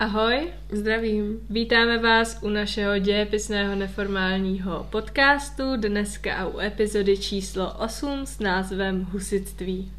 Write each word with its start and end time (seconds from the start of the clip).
Ahoj, 0.00 0.52
Zdravím. 0.72 1.40
vítáme 1.50 1.98
vás 1.98 2.38
u 2.42 2.48
našeho 2.48 2.98
dějepisného 2.98 3.74
neformálního 3.74 4.86
podcastu, 4.90 5.62
dneska 5.76 6.46
u 6.46 6.58
epizody 6.58 7.18
číslo 7.18 7.74
8 7.78 8.26
s 8.26 8.38
názvem 8.38 9.04
Husitství. 9.12 9.92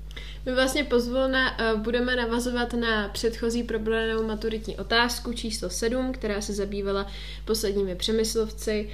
My 0.45 0.55
vlastně 0.55 0.83
pozvolna 0.83 1.59
uh, 1.59 1.79
budeme 1.79 2.15
navazovat 2.15 2.73
na 2.73 3.09
předchozí 3.09 3.63
problémovou 3.63 4.27
maturitní 4.27 4.77
otázku 4.77 5.33
číslo 5.33 5.69
7, 5.69 6.11
která 6.11 6.41
se 6.41 6.53
zabývala 6.53 7.07
posledními 7.45 7.95
přemyslovci 7.95 8.89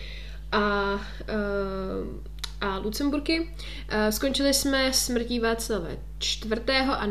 a, 0.51 0.93
uh, 0.93 0.99
a 2.61 2.77
Lucemburky. 2.77 3.39
Uh, 3.39 3.47
skončili 4.09 4.53
jsme 4.53 4.93
smrtí 4.93 5.39
Václava 5.39 5.88
IV. 6.43 6.53
a 6.89 7.07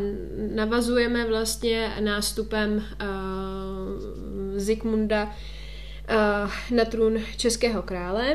navazujeme 0.55 1.29
vlastně 1.29 1.93
nástupem 2.01 2.73
uh, 2.77 2.83
Zikmunda 4.57 5.25
uh, 5.25 6.51
na 6.77 6.85
trůn 6.85 7.19
českého 7.37 7.83
krále. 7.83 8.35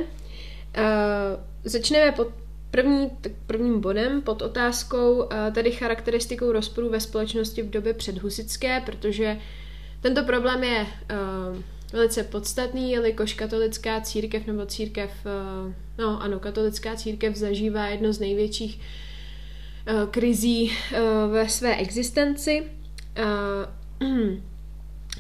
Začneme 1.64 2.12
pod 2.12 2.28
První, 2.72 3.10
tak 3.22 3.32
prvním 3.46 3.82
bodem 3.82 4.22
pod 4.22 4.42
otázkou 4.42 5.30
tady 5.56 5.72
charakteristikou 5.72 6.52
rozporu 6.52 6.90
ve 6.90 7.00
společnosti 7.00 7.62
v 7.62 7.70
době 7.70 7.94
předhusické, 7.94 8.82
protože 8.86 9.38
tento 10.02 10.24
problém 10.24 10.64
je 10.64 10.88
velice 11.94 12.24
podstatný, 12.24 12.92
jelikož 12.92 13.34
katolická 13.34 14.02
církev 14.02 14.48
nebo 14.48 14.66
církev, 14.66 15.12
uh, 15.26 15.74
no 15.98 16.22
ano, 16.22 16.40
katolická 16.40 16.96
církev 16.96 17.36
zažívá 17.36 17.88
jedno 17.88 18.14
z 18.14 18.20
největších 18.20 18.80
uh, 18.80 20.10
krizí 20.10 20.72
uh, 20.72 21.34
ve 21.34 21.50
své 21.50 21.76
existenci. 21.76 22.64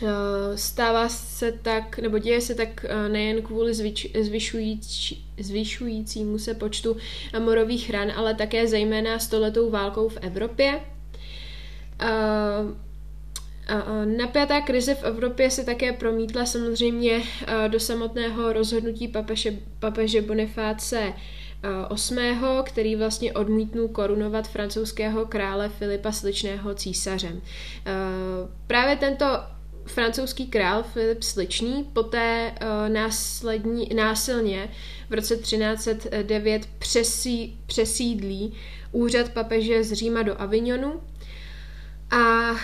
Eh, 0.03 0.57
stává 0.57 1.09
se 1.09 1.51
tak, 1.51 1.99
nebo 1.99 2.17
děje 2.17 2.41
se 2.41 2.55
tak 2.55 2.85
eh, 2.85 3.09
nejen 3.09 3.41
kvůli 3.41 3.73
zvyč, 3.73 4.07
zvyšující, 4.21 5.25
zvyšujícímu 5.37 6.39
se 6.39 6.53
počtu 6.53 6.97
morových 7.39 7.89
ran, 7.89 8.11
ale 8.15 8.33
také 8.33 8.67
zejména 8.67 9.19
stoletou 9.19 9.69
válkou 9.69 10.09
v 10.09 10.17
Evropě. 10.21 10.79
Napjatá 14.17 14.61
krize 14.61 14.95
v 14.95 15.03
Evropě 15.03 15.51
se 15.51 15.63
také 15.63 15.93
promítla 15.93 16.45
samozřejmě 16.45 17.23
do 17.67 17.79
samotného 17.79 18.53
rozhodnutí 18.53 19.07
papeže, 19.07 19.53
papeže 19.79 20.21
Bonifáce 20.21 21.13
VIII., 22.11 22.29
který 22.63 22.95
vlastně 22.95 23.33
odmítnul 23.33 23.87
korunovat 23.87 24.47
francouzského 24.47 25.25
krále 25.25 25.69
Filipa 25.69 26.11
Sličného 26.11 26.73
císařem. 26.73 27.41
Právě 28.67 28.95
tento 28.95 29.25
francouzský 29.85 30.47
král 30.47 30.83
Filip 30.83 31.23
Sličný 31.23 31.89
poté 31.93 32.51
následní, 32.87 33.89
násilně 33.95 34.69
v 35.09 35.13
roce 35.13 35.35
1309 35.35 36.69
přesí, 36.79 37.59
přesídlí 37.65 38.53
úřad 38.91 39.29
papeže 39.29 39.83
z 39.83 39.93
Říma 39.93 40.21
do 40.21 40.41
Avignonu 40.41 41.01
a 42.11 42.51
uh, 42.51 42.57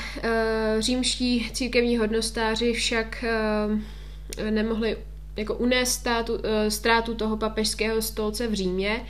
římští 0.79 1.49
církevní 1.53 1.97
hodnostáři 1.97 2.73
však 2.73 3.25
uh, 3.67 4.49
nemohli 4.49 4.97
jako 5.35 5.55
unést 5.55 5.91
státu, 5.91 6.33
uh, 6.33 6.39
ztrátu 6.69 7.15
toho 7.15 7.37
papežského 7.37 8.01
stolce 8.01 8.47
v 8.47 8.53
Římě 8.53 9.01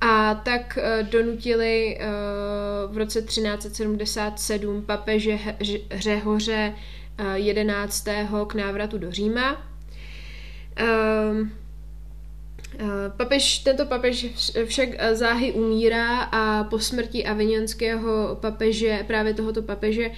a 0.00 0.34
tak 0.34 0.78
uh, 0.78 1.08
donutili 1.08 1.98
uh, 2.00 2.94
v 2.94 2.98
roce 2.98 3.22
1377 3.22 4.82
papeže 4.82 5.38
Řehoře 5.94 6.74
11. 7.34 8.08
k 8.46 8.54
návratu 8.54 8.98
do 8.98 9.12
Říma. 9.12 9.66
Eh, 10.76 11.48
papež, 13.16 13.58
tento 13.58 13.86
papež 13.86 14.26
však 14.64 14.88
záhy 15.12 15.52
umírá 15.52 16.20
a 16.20 16.64
po 16.64 16.78
smrti 16.78 17.26
avignonského 17.26 18.38
papeže, 18.40 19.04
právě 19.06 19.34
tohoto 19.34 19.62
papeže 19.62 20.10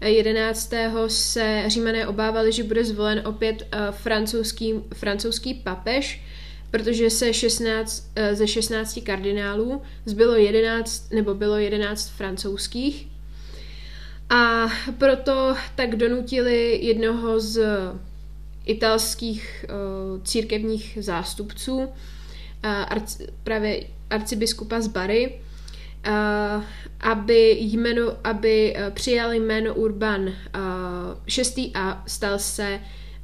11. 0.00 0.72
se 1.08 1.64
římané 1.66 2.06
obávali, 2.06 2.52
že 2.52 2.64
bude 2.64 2.84
zvolen 2.84 3.22
opět 3.24 3.66
eh, 3.72 3.78
francouzský, 3.90 4.74
francouzský 4.94 5.54
papež, 5.54 6.22
protože 6.70 7.10
se 7.10 7.32
16, 7.32 8.10
eh, 8.16 8.34
ze 8.34 8.46
16 8.46 9.00
kardinálů 9.04 9.82
zbylo 10.04 10.34
11, 10.34 11.10
nebo 11.12 11.34
bylo 11.34 11.56
11 11.56 12.08
francouzských 12.08 13.08
a 14.30 14.66
proto 14.98 15.56
tak 15.74 15.96
donutili 15.96 16.78
jednoho 16.82 17.40
z 17.40 17.60
italských 18.66 19.64
uh, 19.68 20.22
církevních 20.22 20.98
zástupců, 21.00 21.76
uh, 21.76 21.86
arci, 22.64 23.26
právě 23.44 23.84
arcibiskupa 24.10 24.80
z 24.80 24.86
Bary, 24.86 25.40
uh, 26.08 26.64
aby, 27.00 27.56
jméno, 27.60 28.12
aby 28.24 28.76
přijal 28.90 29.32
jméno 29.32 29.74
Urban 29.74 30.22
uh, 30.22 30.32
VI 31.56 31.70
a 31.74 32.04
stal 32.06 32.38
se 32.38 32.80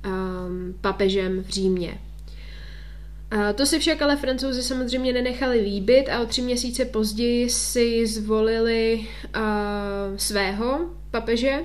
um, 0.06 0.75
papežem 0.81 1.42
v 1.42 1.48
Římě. 1.48 1.98
To 3.54 3.66
si 3.66 3.78
však 3.78 4.02
ale 4.02 4.16
francouzi 4.16 4.62
samozřejmě 4.62 5.12
nenechali 5.12 5.60
líbit 5.60 6.08
a 6.08 6.20
o 6.20 6.26
tři 6.26 6.42
měsíce 6.42 6.84
později 6.84 7.50
si 7.50 8.06
zvolili 8.06 9.06
uh, 9.36 10.16
svého 10.16 10.91
papeže, 11.10 11.60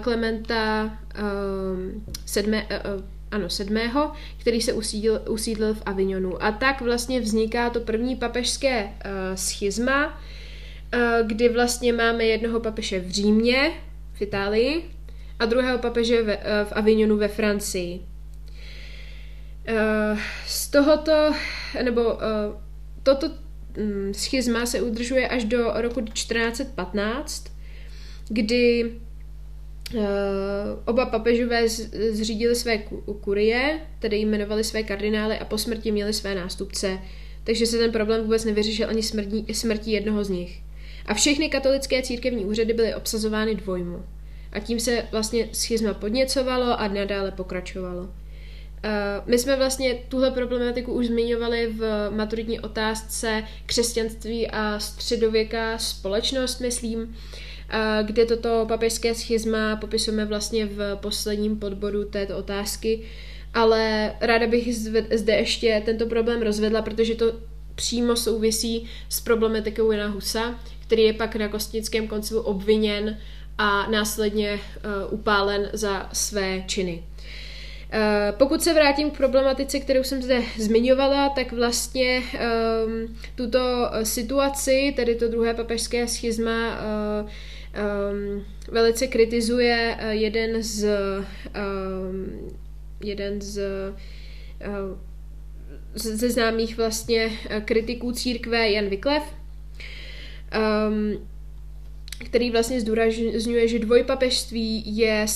Klementa 0.00 0.84
uh, 1.18 2.02
sedmé, 2.26 2.62
uh, 2.64 3.04
ano, 3.30 3.50
sedmého, 3.50 4.12
který 4.36 4.60
se 4.60 4.72
usídl, 4.72 5.20
usídlil 5.28 5.74
v 5.74 5.82
Avignonu. 5.86 6.42
A 6.42 6.52
tak 6.52 6.80
vlastně 6.80 7.20
vzniká 7.20 7.70
to 7.70 7.80
první 7.80 8.16
papežské 8.16 8.92
schizma, 9.34 10.20
kdy 11.26 11.48
vlastně 11.48 11.92
máme 11.92 12.24
jednoho 12.24 12.60
papeže 12.60 13.00
v 13.00 13.10
Římě, 13.10 13.72
v 14.12 14.22
Itálii, 14.22 14.90
a 15.38 15.46
druhého 15.46 15.78
papeže 15.78 16.22
uh, 16.22 16.28
v 16.64 16.72
Avignonu 16.72 17.16
ve 17.16 17.28
Francii. 17.28 18.00
Z 20.46 20.68
tohoto, 20.70 21.32
nebo 21.82 22.18
toto 23.02 23.30
um, 23.78 24.14
schizma 24.14 24.66
se 24.66 24.80
udržuje 24.80 25.28
až 25.28 25.44
do 25.44 25.72
roku 25.74 26.00
1415, 26.00 27.52
kdy 28.28 28.92
oba 30.84 31.06
papežové 31.06 31.68
zřídili 32.10 32.54
své 32.54 32.78
kurie, 33.20 33.80
tedy 33.98 34.16
jmenovali 34.16 34.64
své 34.64 34.82
kardinály 34.82 35.38
a 35.38 35.44
po 35.44 35.58
smrti 35.58 35.92
měli 35.92 36.12
své 36.12 36.34
nástupce, 36.34 36.98
takže 37.44 37.66
se 37.66 37.78
ten 37.78 37.92
problém 37.92 38.22
vůbec 38.22 38.44
nevyřešil 38.44 38.88
ani 38.88 39.02
smrtí, 39.52 39.92
jednoho 39.92 40.24
z 40.24 40.28
nich. 40.28 40.60
A 41.06 41.14
všechny 41.14 41.48
katolické 41.48 42.02
církevní 42.02 42.44
úřady 42.44 42.72
byly 42.72 42.94
obsazovány 42.94 43.54
dvojmu. 43.54 44.04
A 44.52 44.60
tím 44.60 44.80
se 44.80 45.04
vlastně 45.12 45.48
schizma 45.52 45.94
podněcovalo 45.94 46.80
a 46.80 46.88
nadále 46.88 47.30
pokračovalo. 47.30 48.02
Uh, 48.02 48.10
my 49.26 49.38
jsme 49.38 49.56
vlastně 49.56 49.94
tuhle 50.08 50.30
problematiku 50.30 50.92
už 50.92 51.06
zmiňovali 51.06 51.66
v 51.66 52.10
maturitní 52.10 52.60
otázce 52.60 53.44
křesťanství 53.66 54.48
a 54.48 54.78
středověká 54.78 55.78
společnost, 55.78 56.60
myslím, 56.60 57.16
kde 58.02 58.26
toto 58.26 58.64
papežské 58.68 59.14
schizma 59.14 59.76
popisujeme 59.76 60.24
vlastně 60.24 60.66
v 60.66 60.96
posledním 60.96 61.58
podboru 61.58 62.04
této 62.04 62.38
otázky, 62.38 63.00
ale 63.54 64.12
ráda 64.20 64.46
bych 64.46 64.76
zde 65.14 65.34
ještě 65.34 65.82
tento 65.84 66.06
problém 66.06 66.42
rozvedla, 66.42 66.82
protože 66.82 67.14
to 67.14 67.32
přímo 67.74 68.16
souvisí 68.16 68.88
s 69.08 69.20
problematikou 69.20 69.92
Jana 69.92 70.06
Husa, 70.06 70.60
který 70.86 71.02
je 71.02 71.12
pak 71.12 71.36
na 71.36 71.48
Kostnickém 71.48 72.08
koncilu 72.08 72.40
obviněn 72.40 73.18
a 73.58 73.90
následně 73.90 74.52
uh, 74.52 75.14
upálen 75.14 75.70
za 75.72 76.08
své 76.12 76.62
činy. 76.66 77.02
Eh, 77.92 78.32
pokud 78.38 78.62
se 78.62 78.74
vrátím 78.74 79.10
k 79.10 79.16
problematice, 79.16 79.80
kterou 79.80 80.04
jsem 80.04 80.22
zde 80.22 80.42
zmiňovala, 80.58 81.28
tak 81.28 81.52
vlastně 81.52 82.22
um, 82.22 83.16
tuto 83.34 83.90
situaci, 84.02 84.92
tedy 84.96 85.14
to 85.14 85.28
druhé 85.28 85.54
papežské 85.54 86.08
schizma, 86.08 86.80
uh, 87.22 87.30
um, 87.74 88.44
velice 88.68 89.06
kritizuje 89.06 89.98
uh, 90.00 90.10
jeden 90.10 90.62
z 90.62 90.88
um, 90.88 92.50
jeden 93.04 93.40
z 93.40 93.58
uh, 93.58 94.98
ze 95.94 96.30
známých 96.30 96.76
vlastně 96.76 97.30
kritiků 97.64 98.12
církve 98.12 98.70
Jan 98.70 98.86
Vyklev. 98.86 99.22
Um, 100.88 101.28
který 102.24 102.50
vlastně 102.50 102.80
zdůrazňuje, 102.80 103.68
že 103.68 103.78
dvojpapežství 103.78 104.96
je 104.96 105.26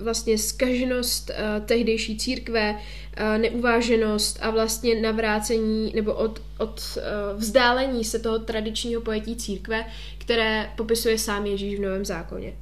vlastně 0.00 0.38
skaženost 0.38 1.30
uh, 1.30 1.66
tehdejší 1.66 2.18
církve, 2.18 2.74
uh, 2.74 3.38
neuváženost 3.38 4.38
a 4.42 4.50
vlastně 4.50 5.00
navrácení 5.00 5.92
nebo 5.94 6.14
od, 6.14 6.42
od 6.58 6.80
uh, 6.96 7.40
vzdálení 7.40 8.04
se 8.04 8.18
toho 8.18 8.38
tradičního 8.38 9.00
pojetí 9.00 9.36
církve, 9.36 9.84
které 10.18 10.70
popisuje 10.76 11.18
sám 11.18 11.46
Ježíš 11.46 11.78
v 11.78 11.82
Novém 11.82 12.04
zákoně. 12.04 12.52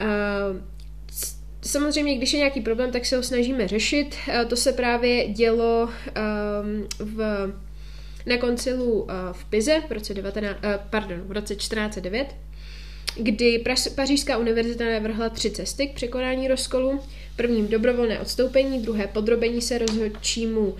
Uh, 0.00 0.60
samozřejmě, 1.60 2.16
když 2.16 2.32
je 2.32 2.38
nějaký 2.38 2.60
problém, 2.60 2.90
tak 2.90 3.06
se 3.06 3.16
ho 3.16 3.22
snažíme 3.22 3.68
řešit. 3.68 4.16
To 4.48 4.56
se 4.56 4.72
právě 4.72 5.28
dělo 5.28 5.88
um, 5.88 6.86
v, 6.98 7.52
na 8.26 8.36
koncilu 8.36 8.92
uh, 8.92 9.08
v 9.32 9.44
Pize 9.44 9.82
v 9.88 9.92
roce, 9.92 10.14
19, 10.14 10.56
uh, 10.56 10.70
pardon, 10.90 11.20
v 11.20 11.32
roce 11.32 11.54
1409 11.54 12.34
kdy 13.16 13.64
Pařížská 13.94 14.38
univerzita 14.38 14.84
navrhla 14.84 15.28
tři 15.28 15.50
cesty 15.50 15.86
k 15.86 15.94
překonání 15.94 16.48
rozkolu. 16.48 17.00
Prvním 17.36 17.68
dobrovolné 17.68 18.20
odstoupení, 18.20 18.82
druhé 18.82 19.06
podrobení 19.06 19.62
se 19.62 19.78
rozhodčímu 19.78 20.60
uh, 20.60 20.74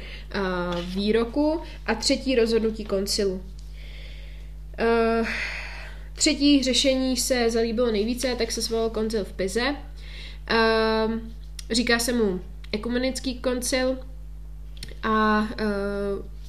výroku 0.95 1.61
a 1.87 1.95
třetí 1.95 2.35
rozhodnutí 2.35 2.85
koncilu. 2.85 3.33
Uh, 3.33 5.27
třetí 6.17 6.63
řešení 6.63 7.17
se 7.17 7.51
zalíbilo 7.51 7.93
nejvíce, 7.93 8.35
tak 8.39 8.53
se 8.53 8.63
svolal 8.63 8.91
koncil 8.91 9.25
v 9.25 9.33
Pize. 9.33 9.77
Říká 11.71 11.99
se 11.99 12.13
mu 12.13 12.41
ekumenický 12.73 13.39
koncil 13.39 13.99
a 15.03 15.49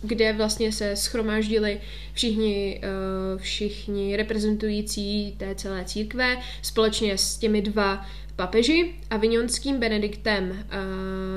kde 0.04 0.34
vlastně 0.34 0.72
se 0.72 0.96
schromáždili 0.96 1.82
všichni, 2.14 2.82
uh, 2.84 3.42
všichni 3.42 4.16
reprezentující 4.16 5.36
té 5.38 5.56
celé 5.56 5.86
církve 5.86 6.38
společně 6.62 7.18
s 7.18 7.38
těmi 7.38 7.62
dva 7.62 8.06
papeži, 8.36 8.96
avignonským 9.10 9.80
Benediktem 9.80 10.50
uh, 10.50 10.58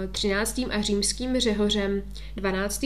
eh, 0.05 0.09
13. 0.09 0.61
a 0.71 0.83
římským 0.83 1.41
Řehořem 1.41 2.03
12. 2.37 2.85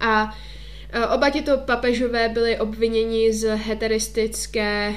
A 0.00 0.24
uh, 0.24 1.14
oba 1.14 1.30
tyto 1.30 1.58
papežové 1.58 2.28
byli 2.28 2.58
obviněni 2.58 3.32
z 3.32 3.56
heteristické 3.56 4.94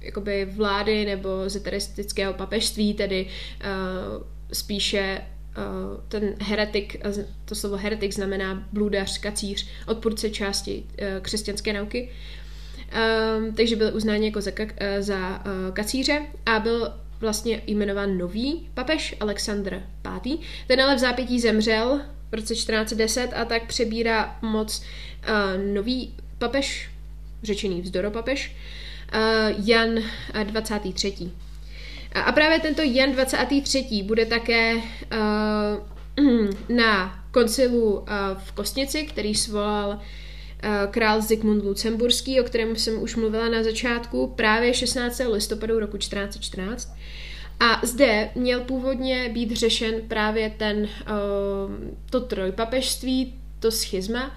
jakoby 0.00 0.44
vlády 0.44 1.04
nebo 1.04 1.28
z 1.46 1.54
heteristického 1.54 2.32
papežství, 2.32 2.94
tedy 2.94 3.26
spíše 4.52 5.20
ten 6.08 6.34
heretik, 6.40 6.96
to 7.44 7.54
slovo 7.54 7.76
heretik 7.76 8.12
znamená 8.14 8.66
blůdař, 8.72 9.18
kacíř, 9.18 9.68
odpůrce 9.86 10.30
části 10.30 10.82
uh, 10.82 11.06
křesťanské 11.22 11.72
nauky. 11.72 12.10
Um, 13.38 13.54
takže 13.54 13.76
byl 13.76 13.96
uznán 13.96 14.22
jako 14.22 14.40
za, 14.40 14.50
za 14.98 15.38
uh, 15.38 15.74
kacíře 15.74 16.22
a 16.46 16.58
byl 16.58 16.92
vlastně 17.20 17.62
jmenován 17.66 18.18
nový 18.18 18.68
papež 18.74 19.16
Alexandr 19.20 19.82
V. 20.04 20.38
Ten 20.66 20.80
ale 20.80 20.96
v 20.96 20.98
zápětí 20.98 21.40
zemřel 21.40 22.00
v 22.30 22.34
roce 22.34 22.54
1410 22.54 23.32
a 23.36 23.44
tak 23.44 23.66
přebírá 23.66 24.38
moc 24.42 24.82
uh, 24.82 25.74
nový 25.74 26.14
papež, 26.38 26.90
řečený 27.42 27.80
vzdoropapež, 27.82 28.56
uh, 29.14 29.68
Jan 29.68 29.90
23. 30.44 31.30
A 32.12 32.32
právě 32.32 32.60
tento 32.60 32.82
Jan 32.82 33.12
23. 33.12 34.02
bude 34.04 34.26
také 34.26 34.74
uh, 34.74 34.82
na 36.76 37.24
koncilu 37.30 37.92
uh, 37.92 38.04
v 38.36 38.52
Kostnici, 38.52 39.02
který 39.02 39.34
svolal 39.34 39.88
uh, 39.88 40.90
král 40.90 41.20
Zikmund 41.20 41.64
Lucemburský, 41.64 42.40
o 42.40 42.44
kterém 42.44 42.76
jsem 42.76 43.02
už 43.02 43.16
mluvila 43.16 43.48
na 43.48 43.62
začátku, 43.62 44.26
právě 44.26 44.74
16. 44.74 45.20
listopadu 45.28 45.78
roku 45.78 45.96
1414. 45.96 46.94
A 47.60 47.86
zde 47.86 48.30
měl 48.34 48.60
původně 48.60 49.28
být 49.28 49.52
řešen 49.52 49.94
právě 50.08 50.50
ten, 50.50 50.88
to 52.10 52.20
trojpapežství, 52.20 53.34
to 53.58 53.70
schizma, 53.70 54.36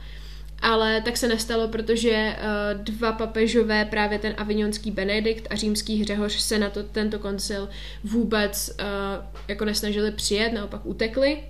ale 0.63 1.01
tak 1.01 1.17
se 1.17 1.27
nestalo, 1.27 1.67
protože 1.67 2.35
uh, 2.37 2.83
dva 2.83 3.11
papežové, 3.11 3.85
právě 3.85 4.19
ten 4.19 4.33
avignonský 4.37 4.91
Benedikt 4.91 5.47
a 5.49 5.55
římský 5.55 6.01
Hřehoř 6.01 6.33
se 6.33 6.59
na 6.59 6.69
to, 6.69 6.83
tento 6.83 7.19
koncil 7.19 7.69
vůbec 8.03 8.69
uh, 8.69 9.25
jako 9.47 9.65
nesnažili 9.65 10.11
přijet, 10.11 10.53
naopak 10.53 10.85
utekli. 10.85 11.43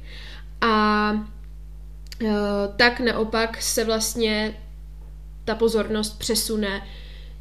A 0.62 1.12
uh, 1.12 2.30
tak 2.76 3.00
naopak 3.00 3.62
se 3.62 3.86
vlastně 3.86 4.58
ta 5.46 5.56
pozornost 5.56 6.20
přesune 6.20 6.88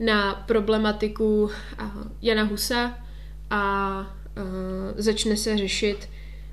na 0.01 0.35
problematiku 0.35 1.51
Jana 2.23 2.43
Husa 2.43 2.99
a 3.51 4.07
začne 4.97 5.37
se 5.37 5.59
řešit 5.59 6.09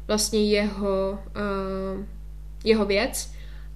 vlastně 0.08 0.52
jeho, 0.52 1.20
jeho 2.64 2.86
věc 2.86 3.34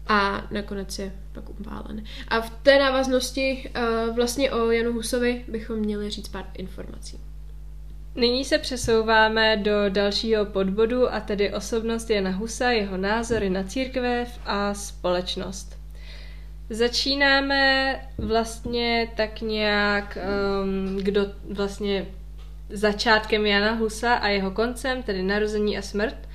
a 0.08 0.48
nakonec 0.52 1.00
je 1.00 1.12
pak 1.34 1.50
upálen. 1.50 2.04
A 2.28 2.42
v 2.42 2.50
té 2.50 2.80
návaznosti 2.80 3.70
uh, 4.10 4.16
vlastně 4.16 4.52
o 4.52 4.72
Janu 4.72 4.94
Husovi 4.94 5.46
bychom 5.48 5.78
měli 5.80 6.10
říct 6.10 6.28
pár 6.28 6.46
informací. 6.54 7.20
Nyní 8.16 8.46
se 8.46 8.58
přesouváme 8.58 9.58
do 9.58 9.90
dalšího 9.90 10.46
podbodu 10.46 11.14
a 11.14 11.20
tedy 11.20 11.54
osobnost 11.54 12.10
Jana 12.10 12.32
Husa, 12.32 12.72
jeho 12.72 12.98
názory 12.98 13.50
na 13.50 13.64
církev 13.64 14.40
a 14.46 14.74
společnost. 14.74 15.78
Začínáme 16.70 18.02
vlastně 18.18 19.10
tak 19.18 19.42
nějak, 19.42 20.18
um, 20.64 20.98
kdo 20.98 21.26
vlastně 21.50 22.06
začátkem 22.70 23.46
Jana 23.46 23.72
Husa 23.72 24.14
a 24.14 24.28
jeho 24.28 24.52
koncem, 24.52 25.04
tedy 25.04 25.24
narození 25.24 25.78
a 25.78 25.82
smrt– 25.82 26.18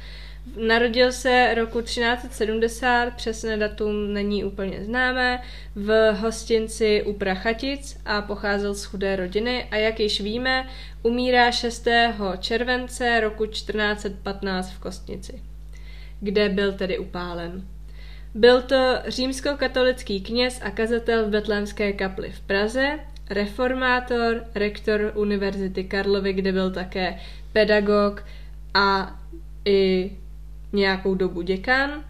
Narodil 0.56 1.12
se 1.12 1.55
roku 1.55 1.81
1370, 1.81 3.15
přesné 3.15 3.56
datum 3.56 4.12
není 4.12 4.45
úplně 4.45 4.85
známé, 4.85 5.43
v 5.75 6.12
hostinci 6.12 7.03
u 7.03 7.12
Prachatic 7.12 8.00
a 8.05 8.23
pocházel 8.23 8.75
z 8.75 8.85
chudé 8.85 9.17
rodiny 9.17 9.65
a 9.71 9.77
jak 9.77 10.00
již 10.00 10.21
víme, 10.21 10.69
umírá 11.03 11.53
6. 11.53 11.89
července 12.39 13.21
roku 13.21 13.47
1415 13.47 14.71
v 14.71 14.79
Kostnici, 14.79 15.43
kde 16.21 16.49
byl 16.49 16.73
tedy 16.73 16.99
upálen. 16.99 17.67
Byl 18.35 18.62
to 18.62 18.94
římskokatolický 19.06 20.21
kněz 20.21 20.61
a 20.62 20.71
kazatel 20.71 21.27
v 21.27 21.31
Betlémské 21.31 21.93
kapli 21.93 22.31
v 22.31 22.41
Praze, 22.41 22.99
reformátor, 23.31 24.44
rektor 24.55 25.12
Univerzity 25.15 25.85
Karlovy, 25.85 26.33
kde 26.33 26.53
byl 26.53 26.71
také 26.71 27.21
pedagog 27.53 28.25
a 28.75 29.17
i 29.65 30.11
nějakou 30.73 31.15
dobu 31.15 31.43
děkan. 31.43 32.05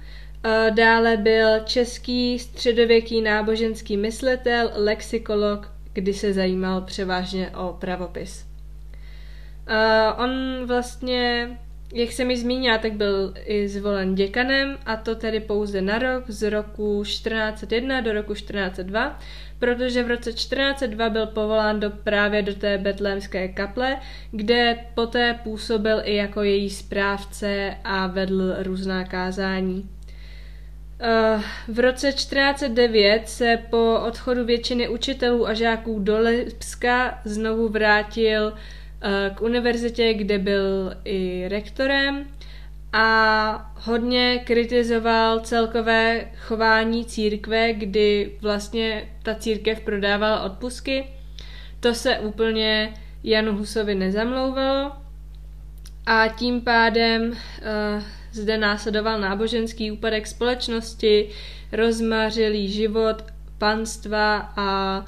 Dále 0.70 1.16
byl 1.16 1.60
český 1.64 2.38
středověký 2.38 3.20
náboženský 3.22 3.96
myslitel, 3.96 4.70
lexikolog, 4.74 5.72
kdy 5.92 6.14
se 6.14 6.32
zajímal 6.32 6.80
převážně 6.80 7.50
o 7.50 7.72
pravopis. 7.72 8.46
On 10.18 10.30
vlastně, 10.66 11.50
jak 11.92 12.12
jsem 12.12 12.26
mi 12.26 12.36
zmínila, 12.36 12.78
tak 12.78 12.92
byl 12.92 13.34
i 13.44 13.68
zvolen 13.68 14.14
děkanem 14.14 14.78
a 14.86 14.96
to 14.96 15.14
tedy 15.14 15.40
pouze 15.40 15.82
na 15.82 15.98
rok 15.98 16.24
z 16.30 16.50
roku 16.50 17.02
1401 17.04 18.00
do 18.00 18.12
roku 18.12 18.34
1402 18.34 19.18
protože 19.58 20.02
v 20.02 20.08
roce 20.08 20.32
1402 20.32 21.10
byl 21.10 21.26
povolán 21.26 21.80
do, 21.80 21.90
právě 21.90 22.42
do 22.42 22.54
té 22.54 22.78
betlémské 22.78 23.48
kaple, 23.48 23.96
kde 24.30 24.78
poté 24.94 25.38
působil 25.44 26.00
i 26.04 26.14
jako 26.14 26.42
její 26.42 26.70
správce 26.70 27.76
a 27.84 28.06
vedl 28.06 28.54
různá 28.58 29.04
kázání. 29.04 29.88
Eh, 31.00 31.42
v 31.68 31.78
roce 31.78 32.12
1409 32.12 33.28
se 33.28 33.58
po 33.70 34.00
odchodu 34.06 34.44
většiny 34.44 34.88
učitelů 34.88 35.48
a 35.48 35.54
žáků 35.54 35.98
do 35.98 36.18
Lipska 36.18 37.20
znovu 37.24 37.68
vrátil 37.68 38.52
k 39.34 39.40
univerzitě, 39.40 40.14
kde 40.14 40.38
byl 40.38 40.94
i 41.04 41.44
rektorem 41.48 42.26
a 42.92 43.72
hodně 43.74 44.38
kritizoval 44.44 45.40
celkové 45.40 46.30
chování 46.36 47.04
církve, 47.04 47.72
kdy 47.72 48.32
vlastně 48.40 49.08
ta 49.22 49.34
církev 49.34 49.80
prodávala 49.80 50.42
odpusky. 50.42 51.04
To 51.80 51.94
se 51.94 52.18
úplně 52.18 52.94
Janu 53.24 53.56
Husovi 53.56 53.94
nezamlouvalo 53.94 54.92
a 56.06 56.28
tím 56.28 56.60
pádem 56.60 57.30
uh, 57.30 57.36
zde 58.32 58.58
následoval 58.58 59.20
náboženský 59.20 59.92
úpadek 59.92 60.26
společnosti, 60.26 61.28
rozmařilý 61.72 62.68
život 62.68 63.24
panstva 63.58 64.52
a 64.56 65.04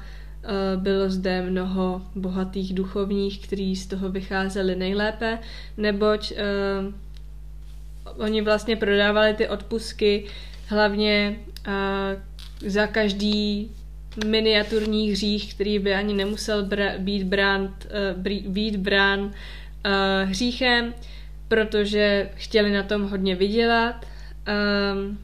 bylo 0.75 1.09
zde 1.09 1.41
mnoho 1.41 2.01
bohatých 2.15 2.73
duchovních, 2.73 3.47
kteří 3.47 3.75
z 3.75 3.87
toho 3.87 4.09
vycházeli 4.09 4.75
nejlépe, 4.75 5.39
neboť 5.77 6.31
uh, 6.31 6.93
oni 8.17 8.41
vlastně 8.41 8.75
prodávali 8.75 9.33
ty 9.33 9.47
odpusky 9.47 10.25
hlavně 10.67 11.35
uh, 11.67 11.73
za 12.69 12.87
každý 12.87 13.71
miniaturní 14.25 15.11
hřích, 15.11 15.53
který 15.53 15.79
by 15.79 15.93
ani 15.93 16.13
nemusel 16.13 16.65
br- 16.65 16.99
být 16.99 17.23
brán, 17.23 17.61
uh, 17.61 18.51
být 18.51 18.75
brán 18.75 19.19
uh, 19.19 19.31
hříchem, 20.23 20.93
protože 21.47 22.29
chtěli 22.35 22.71
na 22.71 22.83
tom 22.83 23.09
hodně 23.09 23.35
vydělat. 23.35 24.05
Um, 24.95 25.19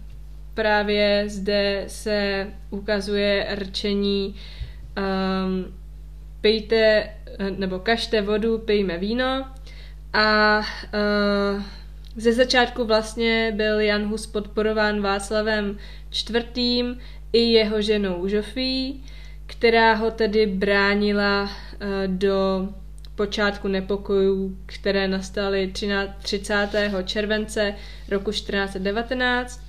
právě 0.53 1.23
zde 1.27 1.83
se 1.87 2.47
ukazuje 2.69 3.47
rčení 3.55 4.35
um, 4.97 5.73
pijte 6.41 7.09
nebo 7.57 7.79
kažte 7.79 8.21
vodu, 8.21 8.57
pijme 8.57 8.97
víno 8.97 9.47
a 10.13 10.59
uh, 10.59 11.63
ze 12.15 12.33
začátku 12.33 12.85
vlastně 12.85 13.53
byl 13.55 13.79
Jan 13.79 14.05
Hus 14.05 14.27
podporován 14.27 15.01
Václavem 15.01 15.77
čtvrtým 16.09 16.97
i 17.33 17.39
jeho 17.39 17.81
ženou 17.81 18.27
Žofí, 18.27 19.03
která 19.45 19.93
ho 19.93 20.11
tedy 20.11 20.45
bránila 20.45 21.43
uh, 21.43 21.49
do 22.07 22.69
počátku 23.15 23.67
nepokojů, 23.67 24.57
které 24.65 25.07
nastaly 25.07 25.73
30. 26.21 26.67
července 27.05 27.75
roku 28.09 28.31
1419. 28.31 29.66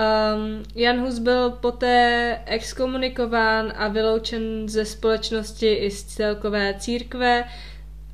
Um, 0.00 0.62
Jan 0.74 1.00
Hus 1.00 1.18
byl 1.18 1.50
poté 1.50 2.38
exkomunikován 2.46 3.72
a 3.76 3.88
vyloučen 3.88 4.68
ze 4.68 4.84
společnosti 4.84 5.72
i 5.74 5.90
z 5.90 6.04
celkové 6.04 6.74
církve 6.78 7.44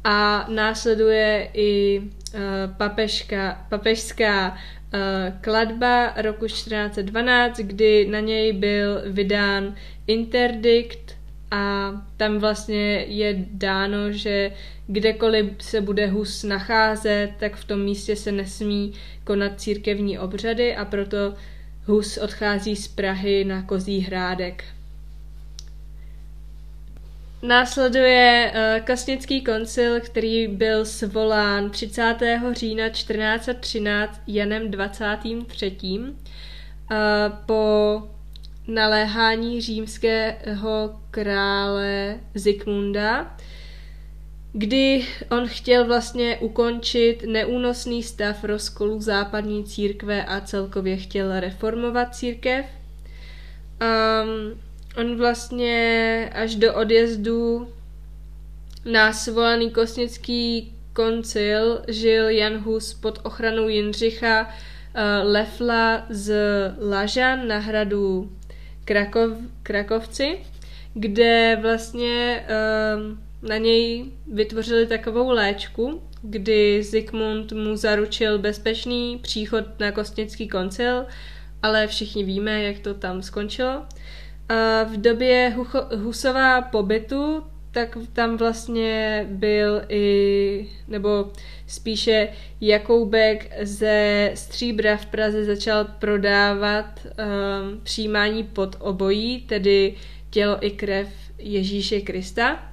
a 0.05 0.47
následuje 0.49 1.51
i 1.55 2.01
uh, 2.01 2.41
papežka, 2.77 3.67
papežská 3.69 4.51
uh, 4.51 4.59
kladba 5.41 6.13
roku 6.17 6.47
1412, 6.47 7.57
kdy 7.57 8.07
na 8.11 8.21
něj 8.21 8.53
byl 8.53 9.03
vydán 9.07 9.75
interdikt 10.07 11.17
a 11.51 11.93
tam 12.17 12.39
vlastně 12.39 13.05
je 13.09 13.45
dáno, 13.51 14.13
že 14.13 14.53
kdekoliv 14.87 15.47
se 15.59 15.81
bude 15.81 16.07
Hus 16.07 16.43
nacházet, 16.43 17.31
tak 17.39 17.57
v 17.57 17.65
tom 17.65 17.81
místě 17.81 18.17
se 18.17 18.33
nesmí 18.33 18.93
konat 19.25 19.61
církevní 19.61 20.19
obřady 20.19 20.77
a 20.77 20.85
proto 20.85 21.35
Hus 21.87 22.19
odchází 22.19 22.77
z 22.77 22.89
Prahy 22.89 23.45
na 23.45 23.63
Kozí 23.63 24.01
hrádek. 24.01 24.65
Následuje 27.43 28.53
uh, 28.55 28.85
Kasnický 28.85 29.45
koncil, 29.45 30.01
který 30.01 30.49
byl 30.49 30.85
svolán 30.85 31.71
30. 31.71 32.17
října 32.53 32.89
1413 32.89 34.21
Janem 34.27 34.71
23. 34.71 35.77
Uh, 35.83 36.09
eh, 36.91 36.97
po 37.47 38.03
naléhání 38.69 39.61
římského 39.61 41.01
krále 41.11 42.21
Zikmunda, 42.35 43.37
kdy 44.59 45.07
on 45.31 45.49
chtěl 45.49 45.85
vlastně 45.85 46.37
ukončit 46.37 47.23
neúnosný 47.27 48.03
stav 48.03 48.45
rozkolu 48.45 49.01
západní 49.01 49.65
církve 49.65 50.25
a 50.25 50.41
celkově 50.41 50.97
chtěl 50.97 51.41
reformovat 51.41 52.15
církev. 52.15 52.67
Um, 53.81 54.61
on 54.97 55.17
vlastně 55.17 56.31
až 56.35 56.55
do 56.55 56.75
odjezdu 56.75 57.69
na 58.85 59.13
svolaný 59.13 59.71
kosnický 59.71 60.73
koncil 60.93 61.83
žil 61.89 62.29
Jan 62.29 62.57
Hus 62.57 62.95
pod 62.95 63.21
ochranou 63.23 63.69
Jindřicha 63.69 64.43
uh, 64.43 64.51
Lefla 65.33 66.07
z 66.09 66.35
Lažan 66.91 67.49
na 67.49 67.59
hradu 67.59 68.33
Krakov, 68.85 69.33
Krakovci, 69.63 70.39
kde 70.95 71.59
vlastně 71.63 72.45
um, 72.97 73.26
na 73.49 73.57
něj 73.57 74.05
vytvořili 74.33 74.87
takovou 74.87 75.31
léčku, 75.31 76.03
kdy 76.23 76.83
Zikmund 76.83 77.53
mu 77.53 77.77
zaručil 77.77 78.39
bezpečný 78.39 79.19
příchod 79.23 79.65
na 79.81 79.93
Kostnický 79.93 80.49
koncil, 80.49 81.07
ale 81.63 81.87
všichni 81.87 82.25
víme, 82.25 82.63
jak 82.63 82.79
to 82.79 82.95
tam 82.95 83.23
skončilo. 83.23 83.83
A 84.49 84.83
v 84.83 84.97
době 84.97 85.57
Husova 85.97 86.63
pobytu 86.63 87.43
tak 87.77 87.99
tam 88.13 88.37
vlastně 88.37 89.27
byl 89.31 89.83
i, 89.89 90.69
nebo 90.89 91.33
spíše 91.67 92.29
Jakoubek 92.61 93.53
ze 93.63 94.31
Stříbra 94.35 94.97
v 94.97 95.07
Praze 95.07 95.45
začal 95.45 95.85
prodávat 95.85 97.07
um, 97.07 97.81
přijímání 97.83 98.45
pod 98.45 98.77
obojí, 98.79 99.41
tedy 99.41 99.95
tělo 100.31 100.67
i 100.67 100.71
krev 100.71 101.09
Ježíše 101.39 102.01
Krista. 102.01 102.73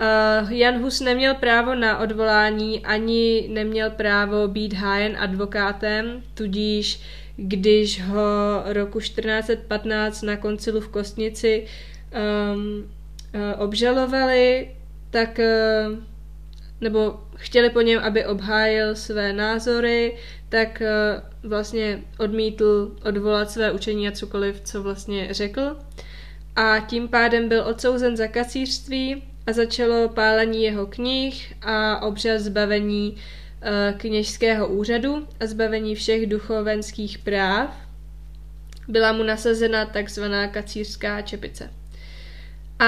Uh, 0.00 0.52
Jan 0.52 0.82
Hus 0.82 1.00
neměl 1.00 1.34
právo 1.34 1.74
na 1.74 1.98
odvolání 1.98 2.86
ani 2.86 3.48
neměl 3.52 3.90
právo 3.90 4.48
být 4.48 4.72
hájen 4.72 5.16
advokátem, 5.18 6.22
tudíž 6.34 7.00
když 7.36 8.02
ho 8.02 8.62
roku 8.64 9.00
1415 9.00 10.22
na 10.22 10.36
koncilu 10.36 10.80
v 10.80 10.88
Kostnici 10.88 11.66
um, 12.54 12.90
uh, 13.34 13.62
obžalovali, 13.62 14.70
tak 15.10 15.38
uh, 15.38 15.98
nebo 16.80 17.20
chtěli 17.36 17.70
po 17.70 17.80
něm, 17.80 18.00
aby 18.02 18.26
obhájil 18.26 18.94
své 18.94 19.32
názory, 19.32 20.16
tak 20.48 20.82
uh, 21.42 21.50
vlastně 21.50 22.02
odmítl 22.18 22.96
odvolat 23.04 23.50
své 23.50 23.72
učení 23.72 24.08
a 24.08 24.12
cokoliv, 24.12 24.60
co 24.60 24.82
vlastně 24.82 25.28
řekl. 25.30 25.76
A 26.56 26.78
tím 26.80 27.08
pádem 27.08 27.48
byl 27.48 27.64
odsouzen 27.66 28.16
za 28.16 28.26
kacířství 28.26 29.22
a 29.50 29.52
začalo 29.52 30.08
pálení 30.08 30.62
jeho 30.62 30.86
knih 30.86 31.54
a 31.62 32.02
obřad 32.02 32.40
zbavení 32.40 33.10
uh, 33.10 33.98
kněžského 33.98 34.68
úřadu 34.68 35.26
a 35.40 35.46
zbavení 35.46 35.94
všech 35.94 36.26
duchovenských 36.26 37.18
práv. 37.18 37.76
Byla 38.88 39.12
mu 39.12 39.22
nasazena 39.22 39.84
takzvaná 39.86 40.48
kacířská 40.48 41.22
čepice. 41.22 41.70
A 42.78 42.86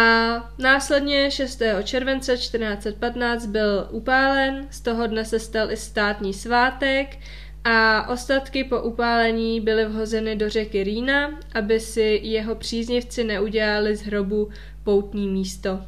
následně 0.58 1.30
6. 1.30 1.62
července 1.84 2.36
1415 2.36 3.46
byl 3.46 3.88
upálen, 3.90 4.66
z 4.70 4.80
toho 4.80 5.06
dne 5.06 5.24
se 5.24 5.38
stal 5.38 5.70
i 5.70 5.76
státní 5.76 6.34
svátek 6.34 7.18
a 7.64 8.08
ostatky 8.08 8.64
po 8.64 8.80
upálení 8.80 9.60
byly 9.60 9.84
vhozeny 9.84 10.36
do 10.36 10.50
řeky 10.50 10.84
Rýna, 10.84 11.40
aby 11.54 11.80
si 11.80 12.20
jeho 12.22 12.54
příznivci 12.54 13.24
neudělali 13.24 13.96
z 13.96 14.02
hrobu 14.02 14.48
poutní 14.84 15.28
místo. 15.28 15.80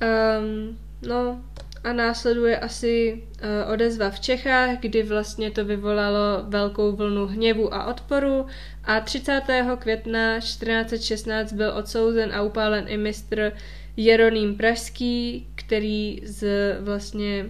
Um, 0.00 0.78
no 1.08 1.44
a 1.84 1.92
následuje 1.92 2.58
asi 2.58 3.22
uh, 3.22 3.72
odezva 3.72 4.10
v 4.10 4.20
Čechách, 4.20 4.78
kdy 4.80 5.02
vlastně 5.02 5.50
to 5.50 5.64
vyvolalo 5.64 6.44
velkou 6.48 6.92
vlnu 6.92 7.26
hněvu 7.26 7.74
a 7.74 7.84
odporu 7.84 8.46
a 8.84 9.00
30. 9.00 9.40
května 9.78 10.38
1416 10.38 11.52
byl 11.52 11.72
odsouzen 11.76 12.34
a 12.34 12.42
upálen 12.42 12.84
i 12.88 12.96
mistr 12.96 13.52
Jeroným 13.96 14.56
Pražský, 14.56 15.48
který 15.54 16.20
z 16.24 16.48
vlastně 16.80 17.46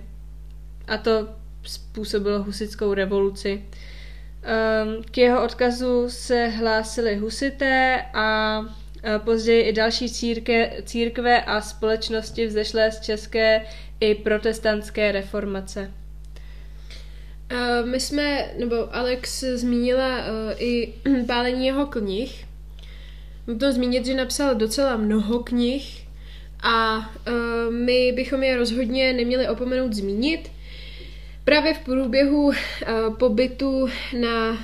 a 0.89 0.97
to 0.97 1.29
způsobilo 1.63 2.43
husitskou 2.43 2.95
revoluci. 2.95 3.65
Um, 3.65 5.03
k 5.03 5.19
jeho 5.19 5.45
odkazu 5.45 6.05
se 6.09 6.47
hlásili 6.47 7.17
husité 7.17 8.05
a 8.15 8.61
Později 9.25 9.63
i 9.63 9.73
další 9.73 10.11
círke, 10.11 10.73
církve 10.85 11.43
a 11.43 11.61
společnosti 11.61 12.47
vzešlé 12.47 12.93
z 12.93 13.01
české 13.01 13.67
i 14.01 14.15
protestantské 14.15 15.13
reformace. 15.13 15.91
My 17.85 18.01
jsme, 18.01 18.51
nebo 18.59 18.95
Alex 18.97 19.41
zmínila 19.41 20.19
uh, 20.19 20.25
i 20.59 20.95
pálení 21.27 21.67
jeho 21.67 21.87
knih. 21.87 22.47
Nutno 23.47 23.73
zmínit, 23.73 24.07
že 24.07 24.15
napsal 24.15 24.55
docela 24.55 24.97
mnoho 24.97 25.39
knih 25.39 26.07
a 26.63 27.11
my 27.71 28.13
bychom 28.13 28.43
je 28.43 28.57
rozhodně 28.57 29.13
neměli 29.13 29.49
opomenout 29.49 29.93
zmínit. 29.93 30.51
Právě 31.45 31.75
v 31.75 31.79
průběhu 31.79 32.53
pobytu 33.19 33.89
na 34.21 34.59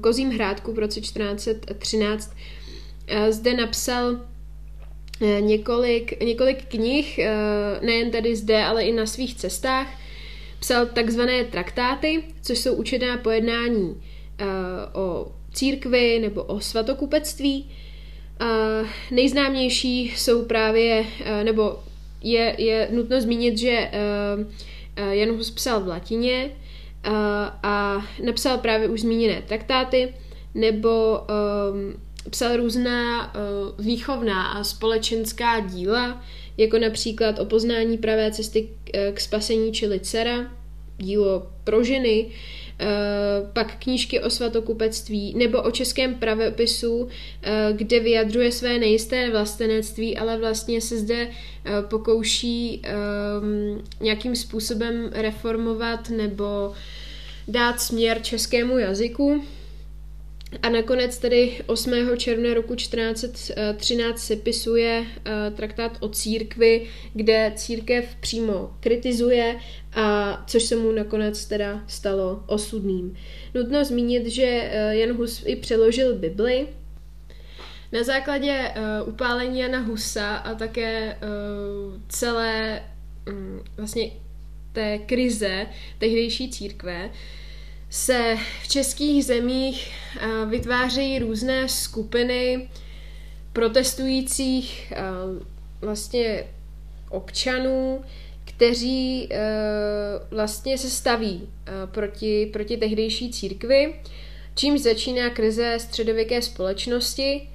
Kozím 0.00 0.30
hrádku 0.30 0.72
v 0.72 0.78
roce 0.78 1.00
1413 1.00 2.30
Eh, 2.36 2.57
zde 3.30 3.54
napsal 3.54 4.16
eh, 5.20 5.40
několik, 5.40 6.22
několik 6.22 6.64
knih, 6.64 7.18
eh, 7.18 7.30
nejen 7.82 8.10
tady 8.10 8.36
zde, 8.36 8.64
ale 8.64 8.84
i 8.84 8.92
na 8.92 9.06
svých 9.06 9.34
cestách. 9.34 9.86
Psal 10.60 10.86
takzvané 10.86 11.44
traktáty, 11.44 12.24
což 12.42 12.58
jsou 12.58 12.74
učená 12.74 13.16
pojednání 13.16 14.02
o 14.92 15.32
církvi 15.52 16.18
nebo 16.18 16.42
o 16.42 16.60
svatokupectví. 16.60 17.70
Nejznámější 19.10 20.12
jsou 20.16 20.44
právě, 20.44 21.04
nebo 21.42 21.78
je, 22.22 22.54
je 22.58 22.88
nutno 22.92 23.20
zmínit, 23.20 23.58
že 23.58 23.90
Jan 25.10 25.36
Hus 25.36 25.50
psal 25.50 25.80
v 25.80 25.88
latině 25.88 26.50
a 27.62 28.06
napsal 28.24 28.58
právě 28.58 28.88
už 28.88 29.00
zmíněné 29.00 29.42
traktáty, 29.42 30.14
nebo 30.54 31.20
psal 32.30 32.56
různá 32.56 33.34
uh, 33.34 33.84
výchovná 33.84 34.46
a 34.46 34.64
společenská 34.64 35.60
díla, 35.60 36.22
jako 36.56 36.78
například 36.78 37.38
o 37.38 37.44
poznání 37.44 37.98
pravé 37.98 38.30
cesty 38.30 38.68
k, 38.84 38.90
eh, 38.94 39.12
k 39.12 39.20
spasení 39.20 39.72
či 39.72 40.00
dcera, 40.00 40.52
dílo 40.98 41.46
pro 41.64 41.84
ženy, 41.84 42.30
pak 43.52 43.78
knížky 43.78 44.20
o 44.20 44.30
svatokupectví 44.30 45.34
nebo 45.36 45.62
o 45.62 45.70
českém 45.70 46.14
pravepisu, 46.14 47.08
kde 47.72 48.00
vyjadřuje 48.00 48.52
své 48.52 48.78
nejisté 48.78 49.30
vlastenectví, 49.30 50.16
ale 50.16 50.38
vlastně 50.38 50.80
se 50.80 50.98
zde 50.98 51.28
pokouší 51.88 52.82
ehm, 52.82 53.82
nějakým 54.00 54.36
způsobem 54.36 55.10
reformovat 55.12 56.10
nebo 56.10 56.72
dát 57.48 57.80
směr 57.80 58.22
českému 58.22 58.78
jazyku. 58.78 59.44
A 60.62 60.68
nakonec 60.68 61.18
tedy 61.18 61.62
8. 61.66 61.92
června 62.16 62.54
roku 62.54 62.74
1413 62.74 64.18
se 64.18 64.36
pisuje 64.36 65.06
traktát 65.56 65.96
o 66.00 66.08
církvi, 66.08 66.86
kde 67.14 67.52
církev 67.56 68.16
přímo 68.20 68.76
kritizuje, 68.80 69.56
a 69.92 70.44
což 70.46 70.62
se 70.62 70.76
mu 70.76 70.92
nakonec 70.92 71.44
teda 71.44 71.84
stalo 71.86 72.44
osudným. 72.46 73.16
Nutno 73.54 73.84
zmínit, 73.84 74.26
že 74.26 74.44
uh, 74.44 74.92
Jan 74.92 75.16
Hus 75.16 75.42
i 75.46 75.56
přeložil 75.56 76.14
Bibli. 76.14 76.68
Na 77.92 78.02
základě 78.02 78.74
uh, 79.02 79.08
upálení 79.08 79.60
Jana 79.60 79.78
Husa 79.78 80.36
a 80.36 80.54
také 80.54 81.16
uh, 81.22 82.00
celé 82.08 82.82
um, 83.28 83.62
vlastně 83.76 84.10
té 84.72 84.98
krize 84.98 85.66
tehdejší 85.98 86.50
církve, 86.50 87.10
se 87.90 88.36
v 88.62 88.68
českých 88.68 89.24
zemích 89.24 89.92
vytvářejí 90.48 91.18
různé 91.18 91.68
skupiny 91.68 92.68
protestujících 93.52 94.92
vlastně 95.80 96.44
občanů, 97.10 98.04
kteří 98.44 99.28
vlastně 100.30 100.78
se 100.78 100.90
staví 100.90 101.48
proti, 101.86 102.50
proti 102.52 102.76
tehdejší 102.76 103.32
církvi, 103.32 103.94
čím 104.54 104.78
začíná 104.78 105.30
krize 105.30 105.78
středověké 105.78 106.42
společnosti, 106.42 107.48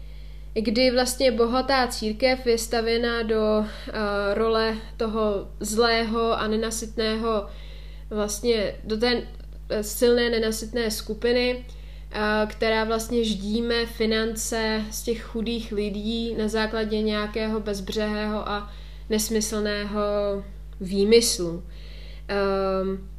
kdy 0.53 0.91
vlastně 0.91 1.31
bohatá 1.31 1.87
církev 1.87 2.45
je 2.45 2.57
stavěna 2.57 3.23
do 3.23 3.65
role 4.33 4.77
toho 4.97 5.47
zlého 5.59 6.39
a 6.39 6.47
nenasytného 6.47 7.47
vlastně 8.09 8.75
do 8.83 8.97
té 8.97 9.27
silné 9.81 10.29
nenasytné 10.29 10.91
skupiny, 10.91 11.65
která 12.47 12.83
vlastně 12.83 13.23
ždíme 13.23 13.85
finance 13.85 14.81
z 14.91 15.03
těch 15.03 15.23
chudých 15.23 15.71
lidí 15.71 16.35
na 16.35 16.47
základě 16.47 17.01
nějakého 17.01 17.59
bezbřehého 17.59 18.49
a 18.49 18.73
nesmyslného 19.09 20.01
výmyslu. 20.81 21.63
Um, 22.83 23.09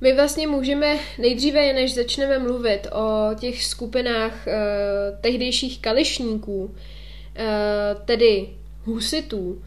my 0.00 0.14
vlastně 0.14 0.46
můžeme 0.46 0.98
nejdříve, 1.18 1.72
než 1.72 1.94
začneme 1.94 2.38
mluvit 2.38 2.86
o 2.92 3.34
těch 3.40 3.64
skupinách 3.64 4.46
uh, 4.46 4.52
tehdejších 5.20 5.80
kališníků, 5.80 6.74
tedy 8.04 8.48
husitů, 8.84 9.62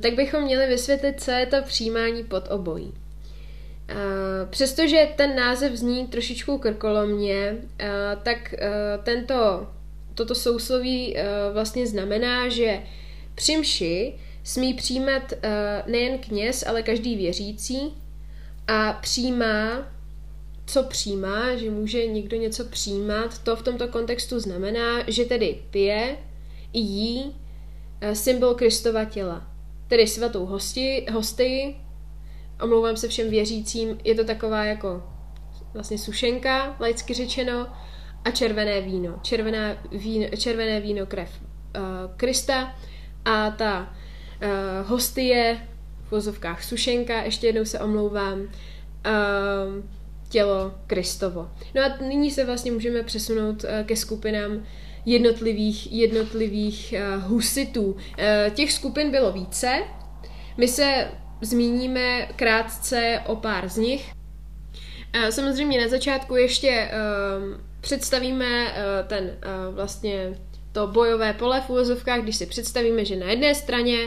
tak 0.00 0.14
bychom 0.14 0.42
měli 0.42 0.66
vysvětlit, 0.66 1.22
co 1.22 1.30
je 1.30 1.46
to 1.46 1.56
přijímání 1.62 2.24
pod 2.24 2.48
obojí. 2.50 2.92
Eh, 3.88 4.46
přestože 4.50 5.08
ten 5.16 5.36
název 5.36 5.72
zní 5.72 6.06
trošičku 6.06 6.58
krkolomně, 6.58 7.56
uh, 7.56 8.22
tak 8.22 8.54
uh, 8.54 9.04
tento, 9.04 9.68
toto 10.14 10.34
sousloví 10.34 11.16
vlastně 11.52 11.86
znamená, 11.86 12.48
že 12.48 12.82
při 13.34 13.56
mši 13.56 14.14
smí 14.44 14.74
přijímat 14.74 15.32
nejen 15.86 16.18
kněz, 16.18 16.64
ale 16.66 16.82
každý 16.82 17.16
věřící 17.16 17.94
a 18.66 18.92
přijímá, 18.92 19.88
co 20.66 20.82
přijímá, 20.82 21.56
že 21.56 21.70
může 21.70 22.06
někdo 22.06 22.36
něco 22.36 22.64
přijímat, 22.64 23.38
to 23.38 23.56
v 23.56 23.62
tomto 23.62 23.88
kontextu 23.88 24.40
znamená, 24.40 25.04
že 25.06 25.24
tedy 25.24 25.58
pije 25.70 26.16
i 26.72 26.78
jí 26.78 27.36
symbol 28.12 28.54
Kristova 28.54 29.04
těla, 29.04 29.46
tedy 29.88 30.06
svatou 30.06 30.46
hosti, 30.46 31.06
hostii, 31.12 31.76
omlouvám 32.62 32.96
se 32.96 33.08
všem 33.08 33.30
věřícím, 33.30 33.98
je 34.04 34.14
to 34.14 34.24
taková 34.24 34.64
jako 34.64 35.02
vlastně 35.74 35.98
sušenka, 35.98 36.76
laicky 36.80 37.14
řečeno, 37.14 37.66
a 38.24 38.30
červené 38.30 38.80
víno. 38.80 39.20
Červená 39.22 39.76
víno 39.92 40.26
červené 40.36 40.80
víno 40.80 41.06
krev 41.06 41.40
uh, 41.40 41.82
Krista 42.16 42.76
a 43.24 43.50
ta 43.50 43.80
uh, 44.42 44.88
hostie, 44.88 45.68
v 46.04 46.10
vozovkách 46.10 46.64
sušenka, 46.64 47.22
ještě 47.22 47.46
jednou 47.46 47.64
se 47.64 47.80
omlouvám, 47.80 48.40
uh, 48.40 48.48
tělo 50.28 50.74
Kristovo. 50.86 51.50
No 51.74 51.82
a 51.82 51.96
nyní 52.08 52.30
se 52.30 52.44
vlastně 52.44 52.72
můžeme 52.72 53.02
přesunout 53.02 53.64
uh, 53.64 53.70
ke 53.86 53.96
skupinám 53.96 54.62
jednotlivých, 55.06 55.92
jednotlivých 55.92 56.94
uh, 57.16 57.22
husitů. 57.22 57.84
Uh, 57.84 57.98
těch 58.54 58.72
skupin 58.72 59.10
bylo 59.10 59.32
více. 59.32 59.82
My 60.56 60.68
se 60.68 61.08
zmíníme 61.40 62.28
krátce 62.36 63.20
o 63.26 63.36
pár 63.36 63.68
z 63.68 63.76
nich. 63.76 64.12
Eh, 65.12 65.32
samozřejmě 65.32 65.80
na 65.80 65.88
začátku 65.88 66.36
ještě 66.36 66.90
uh, 66.90 67.60
představíme 67.80 68.64
uh, 68.64 69.06
ten 69.06 69.24
uh, 69.24 69.74
vlastně 69.74 70.38
to 70.72 70.86
bojové 70.86 71.32
pole 71.32 71.60
v 71.60 71.70
úvozovkách, 71.70 72.22
když 72.22 72.36
si 72.36 72.46
představíme, 72.46 73.04
že 73.04 73.16
na 73.16 73.30
jedné 73.30 73.54
straně, 73.54 73.98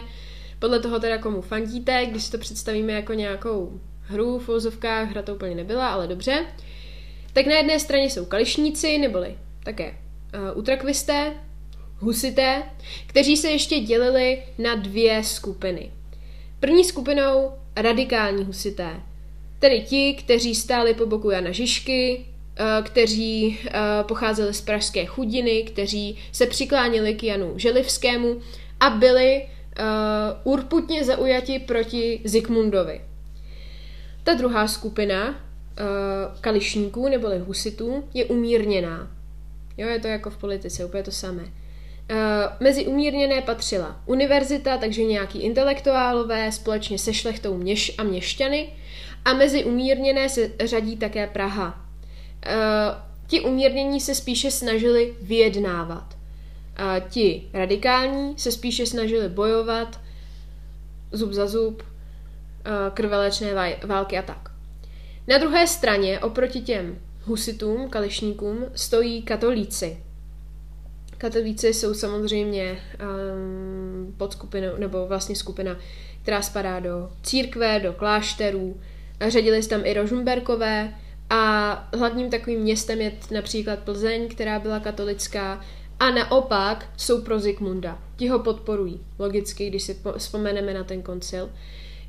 podle 0.59 0.79
toho 0.79 0.99
teda 0.99 1.17
komu 1.17 1.41
fandíte, 1.41 2.05
když 2.05 2.23
si 2.23 2.31
to 2.31 2.37
představíme 2.37 2.93
jako 2.93 3.13
nějakou 3.13 3.79
hru 4.01 4.39
v 4.39 4.49
úvozovkách, 4.49 5.09
hra 5.09 5.21
to 5.21 5.35
úplně 5.35 5.55
nebyla, 5.55 5.87
ale 5.87 6.07
dobře, 6.07 6.45
tak 7.33 7.45
na 7.45 7.55
jedné 7.55 7.79
straně 7.79 8.09
jsou 8.09 8.25
kališníci, 8.25 8.97
neboli 8.97 9.37
také 9.63 9.91
uh, 9.91 10.57
utrakvisté, 10.57 11.33
husité, 11.97 12.63
kteří 13.07 13.37
se 13.37 13.49
ještě 13.49 13.79
dělili 13.79 14.43
na 14.57 14.75
dvě 14.75 15.23
skupiny. 15.23 15.91
První 16.61 16.83
skupinou 16.85 17.51
radikální 17.75 18.43
husité, 18.43 18.89
tedy 19.59 19.81
ti, 19.81 20.13
kteří 20.13 20.55
stáli 20.55 20.93
po 20.93 21.05
boku 21.05 21.29
Jana 21.29 21.51
Žižky, 21.51 22.25
eh, 22.55 22.81
kteří 22.83 23.59
eh, 23.65 23.71
pocházeli 24.07 24.53
z 24.53 24.61
pražské 24.61 25.05
chudiny, 25.05 25.63
kteří 25.63 26.17
se 26.31 26.45
přikláněli 26.45 27.15
k 27.15 27.23
Janu 27.23 27.53
Želivskému 27.55 28.41
a 28.79 28.89
byli 28.89 29.47
uh, 29.79 30.53
urputně 30.53 31.03
zaujati 31.03 31.59
proti 31.59 32.21
Zikmundovi. 32.23 33.01
Ta 34.23 34.33
druhá 34.33 34.67
skupina 34.67 35.35
kališníků 36.41 37.09
neboli 37.09 37.39
husitů 37.39 38.03
je 38.13 38.25
umírněná. 38.25 39.11
Jo, 39.77 39.87
je 39.87 39.99
to 39.99 40.07
jako 40.07 40.29
v 40.29 40.37
politice, 40.37 40.85
úplně 40.85 41.03
to 41.03 41.11
samé. 41.11 41.43
Eh, 42.13 42.49
mezi 42.59 42.87
umírněné 42.87 43.41
patřila 43.41 44.01
univerzita, 44.05 44.77
takže 44.77 45.03
nějaký 45.03 45.39
intelektuálové 45.39 46.51
společně 46.51 46.99
se 46.99 47.13
šlechtou 47.13 47.57
měš 47.57 47.95
a 47.97 48.03
měšťany 48.03 48.69
a 49.25 49.33
mezi 49.33 49.63
umírněné 49.63 50.29
se 50.29 50.51
řadí 50.63 50.97
také 50.97 51.27
Praha. 51.27 51.85
Uh, 52.47 52.53
ti 53.27 53.41
umírnění 53.41 54.01
se 54.01 54.15
spíše 54.15 54.51
snažili 54.51 55.13
vyjednávat. 55.21 56.13
Uh, 56.13 57.09
ti 57.09 57.49
radikální 57.53 58.33
se 58.37 58.51
spíše 58.51 58.85
snažili 58.85 59.29
bojovat 59.29 59.99
zub 61.11 61.31
za 61.31 61.47
zub, 61.47 61.83
krvelečné 62.93 63.53
války 63.85 64.17
a 64.17 64.21
tak. 64.21 64.51
Na 65.27 65.37
druhé 65.37 65.67
straně, 65.67 66.19
oproti 66.19 66.61
těm 66.61 66.99
husitům, 67.23 67.89
kališníkům, 67.89 68.65
stojí 68.75 69.21
katolíci, 69.21 69.97
Katolíci 71.21 71.73
jsou 71.73 71.93
samozřejmě 71.93 72.79
um, 72.99 74.13
podskupinou, 74.17 74.77
nebo 74.77 75.07
vlastně 75.07 75.35
skupina, 75.35 75.77
která 76.21 76.41
spadá 76.41 76.79
do 76.79 77.09
církve, 77.23 77.79
do 77.79 77.93
klášterů. 77.93 78.81
Řadili 79.27 79.63
se 79.63 79.69
tam 79.69 79.81
i 79.85 79.93
Rožumberkové 79.93 80.93
a 81.29 81.89
hlavním 81.97 82.29
takovým 82.29 82.59
městem 82.59 83.01
je 83.01 83.11
například 83.31 83.79
Plzeň, 83.79 84.27
která 84.29 84.59
byla 84.59 84.79
katolická 84.79 85.61
a 85.99 86.11
naopak 86.11 86.89
jsou 86.97 87.21
pro 87.21 87.39
Zikmunda. 87.39 87.99
Ti 88.15 88.27
ho 88.27 88.39
podporují, 88.39 89.01
logicky, 89.19 89.69
když 89.69 89.83
si 89.83 89.97
vzpomeneme 90.17 90.73
na 90.73 90.83
ten 90.83 91.01
koncil. 91.01 91.49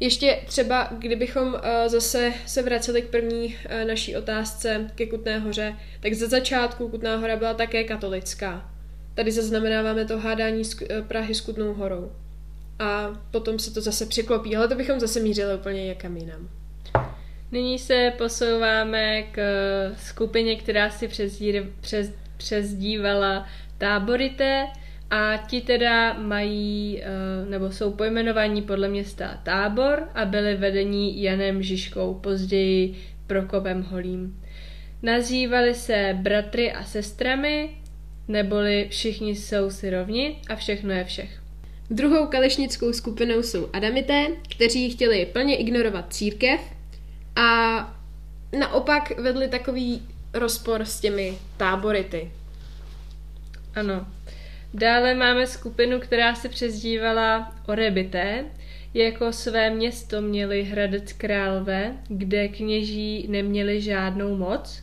Ještě 0.00 0.42
třeba, 0.46 0.88
kdybychom 0.98 1.48
uh, 1.48 1.60
zase 1.86 2.32
se 2.46 2.62
vraceli 2.62 3.02
k 3.02 3.10
první 3.10 3.46
uh, 3.46 3.88
naší 3.88 4.16
otázce 4.16 4.90
ke 4.94 5.06
Kutné 5.06 5.38
hoře, 5.38 5.76
tak 6.00 6.14
ze 6.14 6.28
začátku 6.28 6.88
Kutná 6.88 7.16
hora 7.16 7.36
byla 7.36 7.54
také 7.54 7.84
katolická. 7.84 8.71
Tady 9.14 9.32
zaznamenáváme 9.32 10.04
to 10.04 10.18
hádání 10.18 10.64
z 10.64 10.82
eh, 10.82 11.02
Prahy 11.02 11.34
s 11.34 11.40
Kutnou 11.40 11.74
horou. 11.74 12.12
A 12.78 13.20
potom 13.30 13.58
se 13.58 13.74
to 13.74 13.80
zase 13.80 14.06
překlopí, 14.06 14.56
ale 14.56 14.68
to 14.68 14.74
bychom 14.74 15.00
zase 15.00 15.20
mířili 15.20 15.54
úplně 15.54 15.86
někam 15.86 16.16
jinam. 16.16 16.48
Nyní 17.52 17.78
se 17.78 18.12
posouváme 18.18 19.22
k 19.22 19.38
skupině, 19.96 20.56
která 20.56 20.90
si 20.90 21.08
přezdívala 22.36 23.46
táborité 23.78 24.66
A 25.10 25.36
ti 25.36 25.60
teda 25.60 26.12
mají, 26.12 27.02
eh, 27.02 27.06
nebo 27.50 27.70
jsou 27.70 27.92
pojmenovaní 27.92 28.62
podle 28.62 28.88
města 28.88 29.40
Tábor 29.42 30.08
a 30.14 30.24
byli 30.24 30.56
vedení 30.56 31.22
Janem 31.22 31.62
Žižkou, 31.62 32.14
později 32.14 32.94
Prokopem 33.26 33.82
Holím. 33.82 34.42
Nazývali 35.02 35.74
se 35.74 36.18
bratry 36.22 36.72
a 36.72 36.84
sestrami, 36.84 37.70
neboli 38.32 38.86
všichni 38.90 39.36
jsou 39.36 39.70
si 39.70 39.90
rovni 39.90 40.36
a 40.48 40.56
všechno 40.56 40.92
je 40.92 41.04
všech. 41.04 41.40
Druhou 41.90 42.26
kalešnickou 42.26 42.92
skupinou 42.92 43.42
jsou 43.42 43.68
Adamité, 43.72 44.26
kteří 44.50 44.90
chtěli 44.90 45.26
plně 45.26 45.56
ignorovat 45.56 46.14
církev 46.14 46.60
a 47.36 47.78
naopak 48.58 49.20
vedli 49.20 49.48
takový 49.48 50.02
rozpor 50.34 50.84
s 50.84 51.00
těmi 51.00 51.38
tábority. 51.56 52.30
Ano. 53.74 54.06
Dále 54.74 55.14
máme 55.14 55.46
skupinu, 55.46 56.00
která 56.00 56.34
se 56.34 56.48
přezdívala 56.48 57.54
Orebité. 57.68 58.44
Jako 58.94 59.32
své 59.32 59.70
město 59.70 60.20
měli 60.20 60.62
Hradec 60.62 61.12
Králové, 61.12 61.96
kde 62.08 62.48
kněží 62.48 63.26
neměli 63.28 63.80
žádnou 63.80 64.36
moc. 64.36 64.82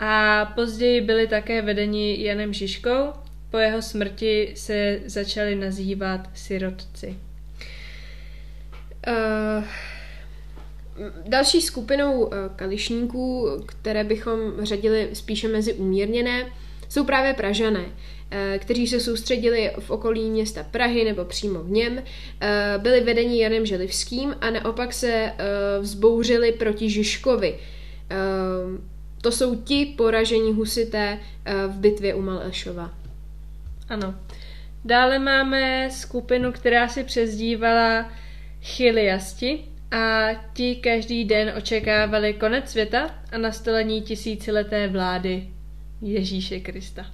A 0.00 0.44
později 0.54 1.00
byli 1.00 1.26
také 1.26 1.62
vedeni 1.62 2.24
Janem 2.24 2.52
Žižkou. 2.52 3.12
Po 3.50 3.58
jeho 3.58 3.82
smrti 3.82 4.52
se 4.56 5.00
začali 5.06 5.54
nazývat 5.54 6.30
sirotci. 6.34 7.16
Uh, 9.08 9.64
další 11.28 11.60
skupinou 11.60 12.20
uh, 12.20 12.32
kališníků, 12.56 13.48
které 13.66 14.04
bychom 14.04 14.38
řadili 14.62 15.08
spíše 15.12 15.48
mezi 15.48 15.74
umírněné, 15.74 16.46
jsou 16.88 17.04
právě 17.04 17.34
Pražané. 17.34 17.84
Eh, 18.30 18.58
kteří 18.58 18.86
se 18.86 19.00
soustředili 19.00 19.70
v 19.78 19.90
okolí 19.90 20.30
města 20.30 20.62
Prahy 20.62 21.04
nebo 21.04 21.24
přímo 21.24 21.62
v 21.62 21.70
něm, 21.70 22.02
eh, 22.40 22.74
byli 22.78 23.00
vedeni 23.00 23.42
Janem 23.42 23.66
Želivským 23.66 24.36
a 24.40 24.50
naopak 24.50 24.92
se 24.92 25.12
eh, 25.12 25.34
vzbouřili 25.80 26.52
proti 26.52 26.90
Žižkovi. 26.90 27.58
To 29.20 29.32
jsou 29.32 29.54
ti 29.54 29.86
poražení 29.86 30.52
husité 30.52 31.18
v 31.68 31.78
bitvě 31.78 32.14
u 32.14 32.22
Malešova. 32.22 32.94
Ano. 33.88 34.14
Dále 34.84 35.18
máme 35.18 35.88
skupinu, 35.90 36.52
která 36.52 36.88
si 36.88 37.04
přezdívala 37.04 38.12
Chiliasti 38.62 39.64
a 39.90 40.28
ti 40.52 40.76
každý 40.76 41.24
den 41.24 41.52
očekávali 41.56 42.34
konec 42.34 42.70
světa 42.70 43.10
a 43.32 43.38
nastolení 43.38 44.02
tisícileté 44.02 44.88
vlády 44.88 45.48
Ježíše 46.02 46.60
Krista. 46.60 47.06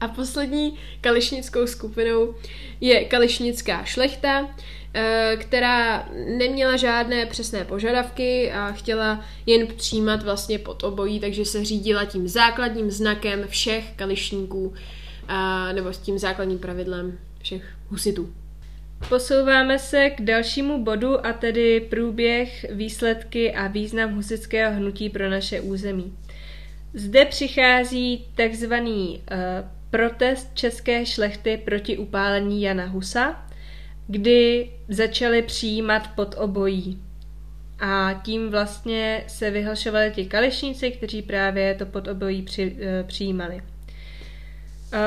A 0.00 0.08
poslední 0.08 0.78
kališnickou 1.00 1.66
skupinou 1.66 2.34
je 2.80 3.04
kališnická 3.04 3.84
šlechta, 3.84 4.48
eh, 4.48 4.54
která 5.36 6.08
neměla 6.36 6.76
žádné 6.76 7.26
přesné 7.26 7.64
požadavky 7.64 8.52
a 8.52 8.72
chtěla 8.72 9.24
jen 9.46 9.66
přijímat 9.66 10.22
vlastně 10.22 10.58
pod 10.58 10.84
obojí, 10.84 11.20
takže 11.20 11.44
se 11.44 11.64
řídila 11.64 12.04
tím 12.04 12.28
základním 12.28 12.90
znakem 12.90 13.44
všech 13.48 13.92
kališníků, 13.96 14.74
nebo 15.72 15.92
s 15.92 15.98
tím 15.98 16.18
základním 16.18 16.58
pravidlem 16.58 17.18
všech 17.42 17.62
husitů. 17.88 18.34
Posouváme 19.08 19.78
se 19.78 20.10
k 20.10 20.20
dalšímu 20.20 20.84
bodu 20.84 21.26
a 21.26 21.32
tedy 21.32 21.80
průběh, 21.80 22.66
výsledky 22.70 23.54
a 23.54 23.66
význam 23.66 24.14
husického 24.14 24.74
hnutí 24.74 25.10
pro 25.10 25.30
naše 25.30 25.60
území. 25.60 26.16
Zde 26.94 27.24
přichází 27.24 28.26
takzvaný 28.34 29.22
uh, 29.30 29.36
protest 29.90 30.50
české 30.54 31.06
šlechty 31.06 31.62
proti 31.64 31.98
upálení 31.98 32.62
Jana 32.62 32.86
Husa, 32.86 33.47
kdy 34.08 34.70
začali 34.88 35.42
přijímat 35.42 36.10
pod 36.14 36.34
obojí. 36.38 37.02
A 37.80 38.20
tím 38.24 38.50
vlastně 38.50 39.24
se 39.26 39.50
vyhlašovali 39.50 40.12
ti 40.14 40.26
kališníci, 40.26 40.90
kteří 40.90 41.22
právě 41.22 41.74
to 41.74 41.86
pod 41.86 42.08
obojí 42.08 42.42
při, 42.42 42.76
e, 42.80 43.04
přijímali. 43.04 43.62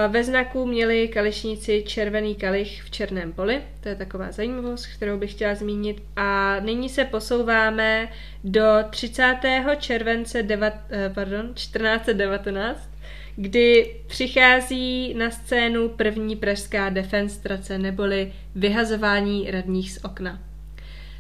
Ve 0.08 0.24
znaku 0.24 0.66
měli 0.66 1.08
kališníci 1.08 1.84
červený 1.88 2.36
kalich 2.36 2.84
v 2.84 2.92
černém 2.92 3.34
poli, 3.34 3.62
to 3.80 3.90
je 3.90 3.96
taková 3.96 4.32
zajímavost, 4.32 4.86
kterou 4.86 5.18
bych 5.18 5.32
chtěla 5.32 5.56
zmínit. 5.56 6.04
A 6.16 6.60
nyní 6.60 6.90
se 6.90 7.06
posouváme 7.06 8.10
do 8.44 8.64
30. 8.90 9.76
července 9.80 10.44
deva, 10.44 10.68
e, 10.68 11.10
pardon, 11.10 11.54
1419, 11.54 12.91
kdy 13.36 13.96
přichází 14.08 15.14
na 15.14 15.32
scénu 15.32 15.90
první 15.90 16.36
pražská 16.36 16.90
defenstrace 16.90 17.78
neboli 17.78 18.34
vyhazování 18.56 19.52
radních 19.52 19.92
z 19.92 20.04
okna. 20.04 20.40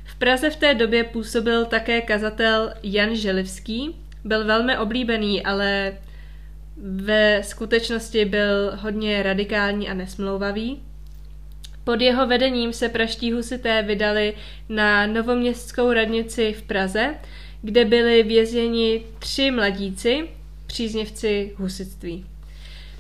V 0.06 0.16
Praze 0.16 0.50
v 0.50 0.56
té 0.56 0.74
době 0.74 1.04
působil 1.04 1.66
také 1.66 2.02
kazatel 2.02 2.74
Jan 2.84 3.16
Želivský, 3.16 3.96
byl 4.24 4.46
velmi 4.46 4.78
oblíbený, 4.78 5.44
ale 5.44 5.98
ve 6.78 7.44
skutečnosti 7.44 8.26
byl 8.26 8.72
hodně 8.76 9.24
radikální 9.24 9.90
a 9.90 9.94
nesmlouvavý. 9.94 10.82
Pod 11.84 12.02
jeho 12.02 12.28
vedením 12.28 12.74
se 12.74 12.90
praští 12.90 13.32
husité 13.32 13.82
vydali 13.84 14.34
na 14.70 15.08
novoměstskou 15.08 15.94
radnici 15.94 16.54
v 16.54 16.62
Praze, 16.62 17.16
kde 17.62 17.86
byli 17.86 18.24
vězněni 18.24 19.04
tři 19.20 19.52
mladíci, 19.52 20.28
příznivci 20.72 21.52
husitství. 21.56 22.26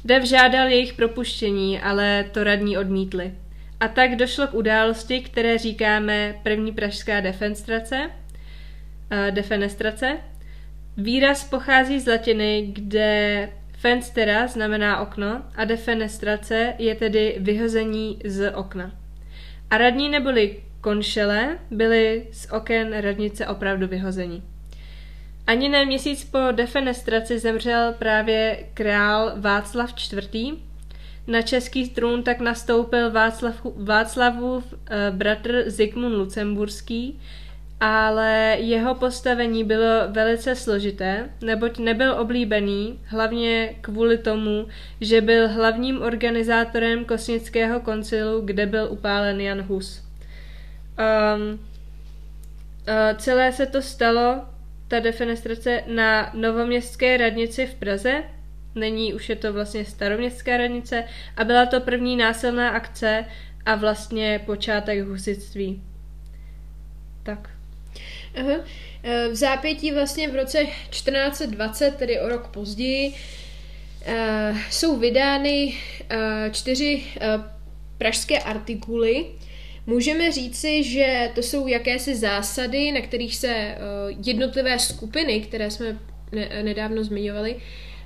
Dev 0.05 0.23
žádal 0.23 0.67
jejich 0.67 0.93
propuštění, 0.93 1.79
ale 1.79 2.25
to 2.31 2.43
radní 2.43 2.77
odmítli. 2.77 3.33
A 3.79 3.87
tak 3.87 4.15
došlo 4.15 4.47
k 4.47 4.53
události, 4.53 5.21
které 5.21 5.57
říkáme 5.57 6.35
první 6.43 6.71
pražská 6.71 7.21
defenstrace, 7.21 8.09
uh, 8.09 9.35
defenestrace. 9.35 10.17
Výraz 10.97 11.43
pochází 11.43 11.99
z 11.99 12.07
latiny, 12.07 12.71
kde 12.73 13.49
fenstera 13.77 14.47
znamená 14.47 15.01
okno 15.01 15.41
a 15.55 15.65
defenestrace 15.65 16.73
je 16.77 16.95
tedy 16.95 17.35
vyhození 17.39 18.19
z 18.25 18.51
okna. 18.51 18.91
A 19.69 19.77
radní 19.77 20.09
neboli 20.09 20.63
konšele 20.81 21.57
byli 21.71 22.27
z 22.31 22.51
oken 22.51 22.93
radnice 23.01 23.47
opravdu 23.47 23.87
vyhození. 23.87 24.43
Ani 25.47 25.69
ne 25.69 25.85
měsíc 25.85 26.23
po 26.23 26.39
defenestraci 26.51 27.39
zemřel 27.39 27.93
právě 27.99 28.65
král 28.73 29.33
Václav 29.35 29.93
IV. 30.13 30.57
Na 31.27 31.41
český 31.41 31.89
trůn 31.89 32.23
tak 32.23 32.39
nastoupil 32.39 33.11
Václav, 33.11 33.61
Václavův 33.75 34.73
eh, 34.73 35.11
bratr 35.11 35.63
Zikmund 35.67 36.15
Lucemburský, 36.15 37.19
ale 37.79 38.57
jeho 38.59 38.95
postavení 38.95 39.63
bylo 39.63 39.87
velice 40.07 40.55
složité, 40.55 41.29
neboť 41.41 41.77
nebyl 41.77 42.13
oblíbený, 42.13 42.99
hlavně 43.05 43.75
kvůli 43.81 44.17
tomu, 44.17 44.67
že 45.01 45.21
byl 45.21 45.47
hlavním 45.49 46.01
organizátorem 46.01 47.05
Kosnického 47.05 47.79
koncilu, 47.79 48.41
kde 48.41 48.65
byl 48.65 48.87
upálen 48.91 49.41
Jan 49.41 49.61
Hus. 49.61 50.03
Um, 50.99 51.41
uh, 51.51 53.17
celé 53.17 53.51
se 53.51 53.65
to 53.65 53.81
stalo 53.81 54.45
ta 54.91 54.99
defenestrace 54.99 55.83
na 55.87 56.31
novoměstské 56.33 57.17
radnici 57.17 57.65
v 57.65 57.75
Praze. 57.75 58.23
Není, 58.75 59.13
už 59.13 59.29
je 59.29 59.35
to 59.35 59.53
vlastně 59.53 59.85
staroměstská 59.85 60.57
radnice 60.57 61.03
a 61.37 61.43
byla 61.43 61.65
to 61.65 61.81
první 61.81 62.17
násilná 62.17 62.69
akce 62.69 63.25
a 63.65 63.75
vlastně 63.75 64.41
počátek 64.45 65.07
husitství. 65.07 65.81
Tak. 67.23 67.49
Aha. 68.39 68.65
E, 69.03 69.27
v 69.27 69.35
zápětí 69.35 69.91
vlastně 69.91 70.27
v 70.27 70.35
roce 70.35 70.65
1420, 70.89 71.95
tedy 71.95 72.19
o 72.19 72.29
rok 72.29 72.47
později, 72.47 73.15
e, 74.05 74.55
jsou 74.69 74.99
vydány 74.99 75.77
e, 76.09 76.49
čtyři 76.51 77.03
pražské 77.97 78.39
artikuly, 78.39 79.25
Můžeme 79.85 80.31
říci, 80.31 80.83
že 80.83 81.31
to 81.35 81.41
jsou 81.41 81.67
jakési 81.67 82.15
zásady, 82.15 82.91
na 82.91 83.01
kterých 83.01 83.35
se 83.35 83.47
eh, 83.47 83.77
jednotlivé 84.25 84.79
skupiny, 84.79 85.41
které 85.41 85.71
jsme 85.71 85.99
nedávno 86.63 87.03
zmiňovali, 87.03 87.55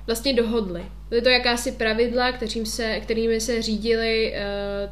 vlastně 0.06 0.34
dohodly. 0.34 0.82
Byly 1.08 1.22
to 1.22 1.28
jakási 1.28 1.72
pravidla, 1.72 2.32
kterým 2.32 2.66
se, 2.66 3.00
kterými 3.00 3.40
se 3.40 3.62
řídili, 3.62 4.34
eh, 4.34 4.90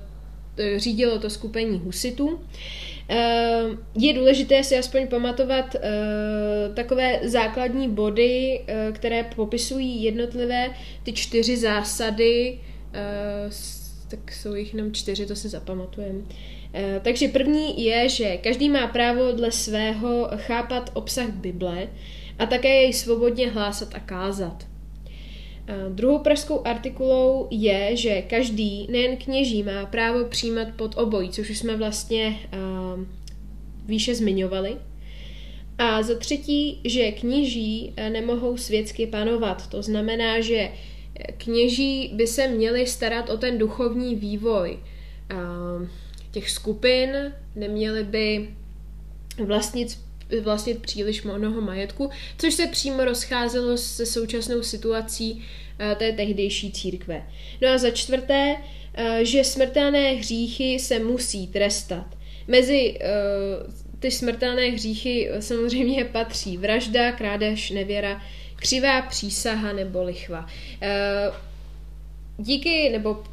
řídilo 0.76 1.18
to 1.18 1.30
skupení 1.30 1.78
husitů. 1.84 2.40
Eh, 3.08 3.62
je 3.98 4.12
důležité 4.12 4.64
si 4.64 4.78
aspoň 4.78 5.06
pamatovat 5.06 5.76
takové 6.74 7.20
základní 7.22 7.88
body, 7.88 8.64
které 8.92 9.24
popisují 9.24 10.04
jednotlivé 10.04 10.70
ty 11.02 11.12
čtyři 11.12 11.56
zásady, 11.56 12.58
tak 14.16 14.32
jsou 14.32 14.54
jich 14.54 14.74
jenom 14.74 14.92
čtyři, 14.92 15.26
to 15.26 15.36
si 15.36 15.48
zapamatujeme. 15.48 16.20
Eh, 16.74 17.00
takže 17.04 17.28
první 17.28 17.84
je, 17.84 18.08
že 18.08 18.36
každý 18.36 18.68
má 18.68 18.86
právo 18.86 19.32
dle 19.32 19.52
svého 19.52 20.28
chápat 20.36 20.90
obsah 20.94 21.30
Bible 21.30 21.88
a 22.38 22.46
také 22.46 22.68
jej 22.68 22.92
svobodně 22.92 23.50
hlásat 23.50 23.94
a 23.94 24.00
kázat. 24.00 24.66
Druhou 25.88 26.18
pražskou 26.18 26.66
artikulou 26.66 27.48
je, 27.50 27.96
že 27.96 28.22
každý, 28.22 28.86
nejen 28.90 29.16
kněží, 29.16 29.62
má 29.62 29.86
právo 29.86 30.24
přijímat 30.24 30.68
pod 30.76 30.98
obojí, 30.98 31.30
což 31.30 31.50
už 31.50 31.58
jsme 31.58 31.76
vlastně 31.76 32.38
uh, 32.52 33.04
výše 33.86 34.14
zmiňovali. 34.14 34.76
A 35.78 36.02
za 36.02 36.18
třetí, 36.18 36.80
že 36.84 37.12
kněží 37.12 37.94
nemohou 38.08 38.56
světsky 38.56 39.06
panovat. 39.06 39.66
To 39.66 39.82
znamená, 39.82 40.40
že 40.40 40.68
kněží 41.38 42.10
by 42.14 42.26
se 42.26 42.48
měli 42.48 42.86
starat 42.86 43.30
o 43.30 43.36
ten 43.36 43.58
duchovní 43.58 44.14
vývoj 44.14 44.78
těch 46.30 46.50
skupin, 46.50 47.32
neměli 47.56 48.04
by 48.04 48.48
vlastnit 49.44 49.98
vlastnit 50.42 50.82
příliš 50.82 51.22
mnoho 51.22 51.60
majetku, 51.60 52.10
což 52.38 52.54
se 52.54 52.66
přímo 52.66 53.04
rozcházelo 53.04 53.76
se 53.76 54.06
současnou 54.06 54.62
situací 54.62 55.44
té 55.98 56.12
tehdejší 56.12 56.72
církve. 56.72 57.26
No 57.62 57.68
a 57.68 57.78
za 57.78 57.90
čtvrté, 57.90 58.56
že 59.22 59.44
smrtelné 59.44 60.12
hříchy 60.12 60.78
se 60.78 60.98
musí 60.98 61.46
trestat. 61.46 62.06
Mezi 62.48 62.98
ty 63.98 64.10
smrtelné 64.10 64.62
hříchy 64.62 65.30
samozřejmě 65.40 66.04
patří 66.04 66.56
vražda, 66.56 67.12
krádež, 67.12 67.70
nevěra, 67.70 68.22
křivá 68.56 69.02
přísaha 69.02 69.72
nebo 69.72 70.02
lichva. 70.02 70.46
Díky 72.38 72.90
nebo 72.90 73.24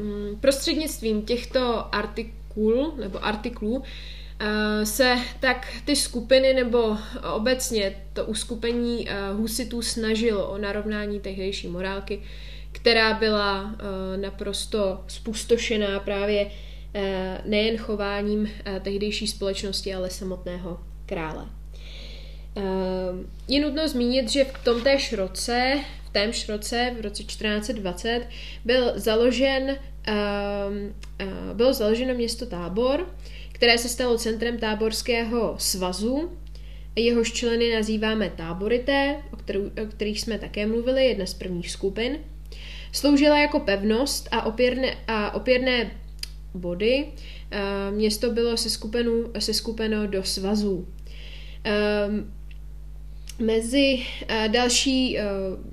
mm, 0.00 0.36
prostřednictvím 0.40 1.22
těchto 1.22 1.94
artikul 1.94 2.94
nebo 2.96 3.24
artiklů 3.24 3.82
Eh, 4.44 4.86
se 4.86 5.18
tak 5.40 5.68
ty 5.84 5.96
skupiny 5.96 6.54
nebo 6.54 6.96
obecně 7.34 7.96
to 8.12 8.24
uskupení 8.24 9.08
eh, 9.08 9.32
husitů 9.32 9.82
snažilo 9.82 10.48
o 10.48 10.58
narovnání 10.58 11.20
tehdejší 11.20 11.68
morálky, 11.68 12.22
která 12.72 13.14
byla 13.14 13.74
eh, 13.74 14.16
naprosto 14.16 15.04
spustošená 15.08 16.00
právě 16.00 16.50
nejen 17.44 17.76
chováním 17.76 18.50
tehdejší 18.82 19.26
společnosti, 19.26 19.94
ale 19.94 20.10
samotného 20.10 20.80
krále. 21.06 21.46
Je 23.48 23.60
nutno 23.60 23.88
zmínit, 23.88 24.30
že 24.30 24.44
v 24.44 24.64
tom 24.64 24.82
též 24.82 25.12
roce, 25.12 25.80
v 26.06 26.10
témž 26.10 26.48
roce, 26.48 26.94
v 26.98 27.00
roce 27.00 27.22
1420, 27.22 28.26
byl 28.64 28.92
založen, 28.94 29.76
bylo 31.54 31.74
založeno 31.74 32.14
město 32.14 32.46
Tábor, 32.46 33.06
které 33.52 33.78
se 33.78 33.88
stalo 33.88 34.18
centrem 34.18 34.58
táborského 34.58 35.54
svazu. 35.58 36.32
Jehož 36.96 37.32
členy 37.32 37.74
nazýváme 37.74 38.30
táborité, 38.36 39.16
o, 39.32 39.36
kterou, 39.36 39.64
o 39.66 39.86
kterých 39.90 40.20
jsme 40.20 40.38
také 40.38 40.66
mluvili, 40.66 41.06
jedna 41.06 41.26
z 41.26 41.34
prvních 41.34 41.70
skupin. 41.70 42.18
Sloužila 42.92 43.38
jako 43.38 43.60
pevnost 43.60 44.28
a 44.30 44.46
opěrné, 44.46 44.96
a 45.08 45.34
opěrné 45.34 45.90
body. 46.54 47.06
Eh, 47.50 47.90
město 47.90 48.30
bylo 48.30 48.56
se, 48.56 48.70
skupenu, 48.70 49.24
se 49.38 49.54
skupeno 49.54 50.06
do 50.06 50.24
svazů. 50.24 50.88
Ehm, 51.64 52.32
mezi 53.42 53.94
uh, 53.94 54.52
další 54.52 55.18
uh, 55.18 55.24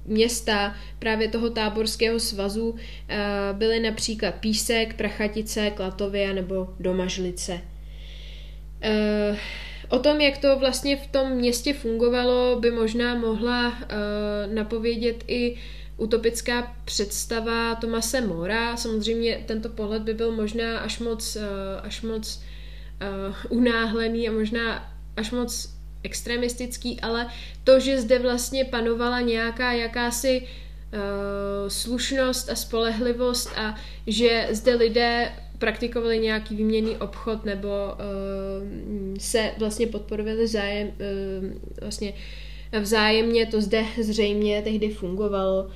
města 0.06 0.76
právě 1.00 1.28
toho 1.28 1.50
táborského 1.50 2.20
svazu 2.20 2.70
uh, 2.70 2.78
byly 3.54 3.80
například 3.80 4.36
Písek, 4.36 4.94
Prachatice, 4.94 5.70
Klatovia 5.70 6.34
nebo 6.34 6.74
Domažlice. 6.80 7.62
O 9.90 10.00
tom, 10.00 10.22
jak 10.22 10.38
to 10.38 10.60
vlastně 10.60 10.98
v 10.98 11.08
tom 11.08 11.32
městě 11.32 11.74
fungovalo, 11.74 12.60
by 12.60 12.72
možná 12.72 13.16
mohla 13.16 13.78
napovědět 14.54 15.24
i 15.28 15.56
utopická 15.98 16.76
představa 16.86 17.76
Tomase 17.76 18.22
Mora. 18.22 18.78
Samozřejmě 18.78 19.44
tento 19.46 19.70
pohled 19.70 20.02
by 20.02 20.14
byl 20.14 20.32
možná 20.32 20.80
až 20.80 21.00
moc, 21.00 21.38
až 21.84 22.02
moc 22.02 22.42
unáhlený 23.50 24.30
a 24.30 24.32
možná 24.32 24.94
až 25.18 25.32
moc 25.32 25.79
extremistický, 26.04 27.02
ale 27.02 27.28
to, 27.64 27.80
že 27.80 28.02
zde 28.02 28.20
vlastně 28.20 28.66
panovala 28.66 29.22
nějaká 29.22 29.74
jakási 29.74 30.42
uh, 30.42 31.00
slušnost 31.68 32.50
a 32.50 32.56
spolehlivost 32.56 33.52
a 33.58 33.76
že 34.08 34.48
zde 34.52 34.76
lidé 34.76 35.32
praktikovali 35.60 36.20
nějaký 36.20 36.56
výměný 36.56 36.98
obchod 36.98 37.46
nebo 37.46 37.68
uh, 37.68 39.18
se 39.18 39.52
vlastně 39.58 39.88
podporovali 39.88 40.48
zájem, 40.48 40.88
uh, 40.88 40.94
vlastně 41.82 42.14
vzájemně, 42.82 43.46
to 43.46 43.62
zde 43.62 43.86
zřejmě 44.02 44.62
tehdy 44.62 44.90
fungovalo. 44.90 45.64
Uh, 45.64 45.72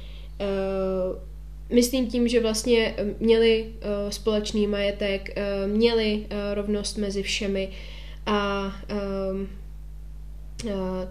myslím 1.75 2.07
tím, 2.07 2.27
že 2.27 2.39
vlastně 2.39 2.95
měli 3.19 3.65
uh, 3.65 4.09
společný 4.09 4.67
majetek, 4.67 5.29
uh, 5.37 5.71
měli 5.71 6.15
uh, 6.15 6.53
rovnost 6.53 6.97
mezi 6.97 7.23
všemi 7.23 7.69
a 8.25 8.71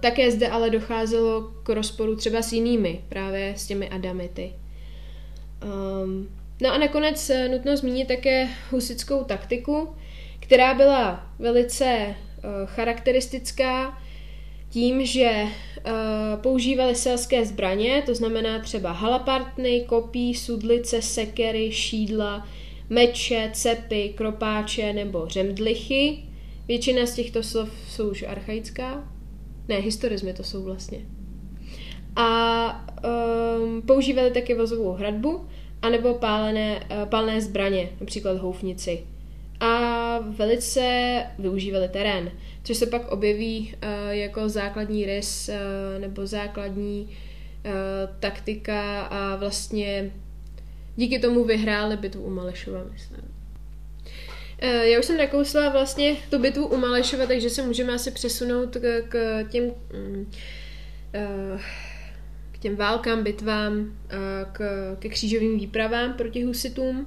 také 0.00 0.30
zde 0.30 0.48
ale 0.48 0.70
docházelo 0.70 1.52
k 1.62 1.68
rozporu 1.68 2.16
třeba 2.16 2.42
s 2.42 2.52
jinými, 2.52 3.00
právě 3.08 3.54
s 3.56 3.66
těmi 3.66 3.88
Adamity. 3.88 4.52
Um, 6.04 6.28
No 6.62 6.72
a 6.72 6.78
nakonec 6.78 7.30
eh, 7.30 7.48
nutno 7.48 7.76
zmínit 7.76 8.08
také 8.08 8.48
husickou 8.70 9.24
taktiku, 9.24 9.88
která 10.40 10.74
byla 10.74 11.26
velice 11.38 12.06
uh, 12.06 12.50
charakteristická 12.66 13.98
tím, 14.70 15.06
že 15.06 15.42
uh, 15.42 15.92
používali 16.42 16.94
selské 16.94 17.44
zbraně, 17.44 18.02
to 18.06 18.14
znamená 18.14 18.58
třeba 18.58 18.92
halapartny, 18.92 19.84
kopí, 19.86 20.34
sudlice, 20.34 21.02
sekery, 21.02 21.72
šídla, 21.72 22.48
meče, 22.90 23.50
cepy, 23.52 24.12
kropáče 24.16 24.92
nebo 24.92 25.28
řemdlichy. 25.28 26.18
Většina 26.68 27.06
z 27.06 27.14
těchto 27.14 27.42
slov 27.42 27.70
jsou 27.88 28.10
už 28.10 28.22
archaická. 28.22 29.11
Ne, 29.72 29.78
historizmy 29.78 30.32
to 30.32 30.44
jsou 30.44 30.62
vlastně. 30.62 30.98
A 32.16 32.86
um, 33.60 33.82
používali 33.82 34.30
také 34.30 34.54
vozovou 34.54 34.92
hradbu, 34.92 35.46
anebo 35.82 36.14
pálené, 36.14 36.86
eh, 36.90 37.06
palné 37.06 37.40
zbraně, 37.40 37.88
například 38.00 38.38
houfnici. 38.38 39.02
A 39.60 40.18
velice 40.18 40.82
využívali 41.38 41.88
terén, 41.88 42.30
což 42.62 42.76
se 42.76 42.86
pak 42.86 43.08
objeví 43.12 43.74
uh, 43.74 44.10
jako 44.10 44.48
základní 44.48 45.06
rys 45.06 45.48
uh, 45.48 46.00
nebo 46.00 46.26
základní 46.26 47.02
uh, 47.02 47.72
taktika 48.20 49.02
a 49.02 49.36
vlastně 49.36 50.10
díky 50.96 51.18
tomu 51.18 51.44
vyhráli 51.44 51.96
bitvu 51.96 52.22
u 52.22 52.30
Malešova, 52.30 52.84
myslím. 52.92 53.20
Já 54.62 54.98
už 54.98 55.04
jsem 55.04 55.16
nakousla 55.16 55.68
vlastně 55.68 56.16
tu 56.30 56.38
bitvu 56.38 56.66
u 56.66 56.76
Malešova, 56.76 57.26
takže 57.26 57.50
se 57.50 57.62
můžeme 57.62 57.92
asi 57.92 58.10
přesunout 58.10 58.76
k, 58.76 59.02
k 59.08 59.44
těm 59.50 59.64
um, 59.64 60.30
uh, 61.54 61.60
těm 62.62 62.76
válkám, 62.76 63.22
bitvám, 63.22 63.96
k, 64.52 64.60
ke 64.98 65.08
křížovým 65.08 65.58
výpravám 65.58 66.14
proti 66.14 66.42
husitům. 66.44 67.06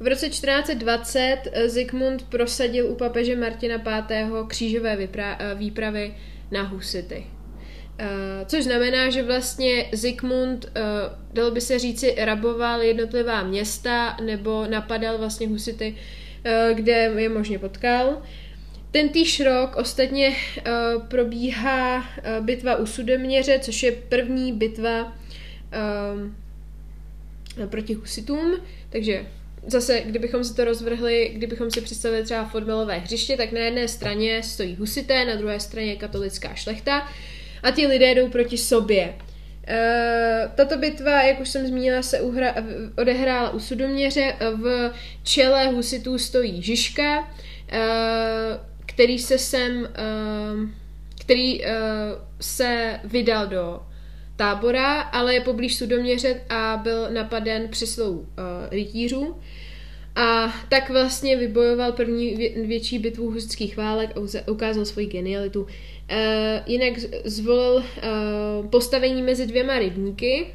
V 0.00 0.06
roce 0.06 0.28
1420 0.28 1.38
Zikmund 1.66 2.22
prosadil 2.22 2.86
u 2.86 2.94
papeže 2.94 3.36
Martina 3.36 3.76
V. 3.76 4.46
křížové 4.46 4.96
vypra- 4.96 5.56
výpravy 5.56 6.14
na 6.50 6.62
husity. 6.62 7.26
Což 8.46 8.64
znamená, 8.64 9.10
že 9.10 9.22
vlastně 9.22 9.88
Zikmund, 9.92 10.66
dalo 11.32 11.50
by 11.50 11.60
se 11.60 11.78
říci, 11.78 12.14
raboval 12.18 12.82
jednotlivá 12.82 13.42
města 13.42 14.16
nebo 14.24 14.66
napadal 14.70 15.18
vlastně 15.18 15.48
husity, 15.48 15.96
kde 16.72 16.92
je 16.92 17.28
možně 17.28 17.58
potkal. 17.58 18.22
Ten 18.90 19.08
týž 19.08 19.40
rok 19.40 19.76
ostatně 19.76 20.28
uh, 20.28 21.02
probíhá 21.08 21.96
uh, 21.96 22.04
bitva 22.44 22.76
u 22.76 22.86
Sudeměře, 22.86 23.58
což 23.58 23.82
je 23.82 23.92
první 23.92 24.52
bitva 24.52 25.16
proti 27.70 27.94
husitům, 27.94 28.56
takže 28.90 29.26
zase, 29.66 30.02
kdybychom 30.06 30.44
si 30.44 30.54
to 30.54 30.64
rozvrhli, 30.64 31.30
kdybychom 31.34 31.70
si 31.70 31.80
představili 31.80 32.24
třeba 32.24 32.44
fotbalové 32.44 32.98
hřiště, 32.98 33.36
tak 33.36 33.52
na 33.52 33.60
jedné 33.60 33.88
straně 33.88 34.42
stojí 34.42 34.76
husité, 34.76 35.24
na 35.24 35.36
druhé 35.36 35.60
straně 35.60 35.96
katolická 35.96 36.54
šlechta 36.54 37.08
a 37.62 37.70
ti 37.70 37.86
lidé 37.86 38.14
jdou 38.14 38.28
proti 38.28 38.58
sobě. 38.58 39.14
Uh, 39.68 40.50
tato 40.54 40.78
bitva, 40.78 41.22
jak 41.22 41.40
už 41.40 41.48
jsem 41.48 41.66
zmínila, 41.66 42.02
se 42.02 42.20
uhra, 42.20 42.54
odehrála 42.98 43.50
u 43.50 43.58
Sudoměře. 43.60 44.36
V 44.62 44.90
čele 45.22 45.66
husitů 45.66 46.18
stojí 46.18 46.62
Žižka. 46.62 47.18
Uh, 47.20 47.26
který 48.86 49.18
se 49.18 49.38
sem, 49.38 49.80
uh, 49.82 50.68
který 51.20 51.60
se 52.40 53.00
vydal 53.04 53.46
do 53.46 53.80
tábora, 54.36 55.00
ale 55.00 55.34
je 55.34 55.40
poblíž 55.40 55.76
Sudoměře 55.76 56.40
a 56.48 56.80
byl 56.82 57.10
napaden 57.10 57.68
přeslou 57.68 58.26
rytířů. 58.70 59.36
A 60.16 60.54
tak 60.68 60.90
vlastně 60.90 61.36
vybojoval 61.36 61.92
první 61.92 62.36
vě- 62.36 62.66
větší 62.66 62.98
bitvu 62.98 63.30
husických 63.30 63.76
válek 63.76 64.10
a 64.16 64.50
ukázal 64.50 64.84
svoji 64.84 65.06
genialitu. 65.06 65.62
Uh, 65.62 65.68
jinak 66.66 66.98
zvolil 67.24 67.74
uh, 67.74 68.66
postavení 68.66 69.22
mezi 69.22 69.46
dvěma 69.46 69.78
rybníky, 69.78 70.46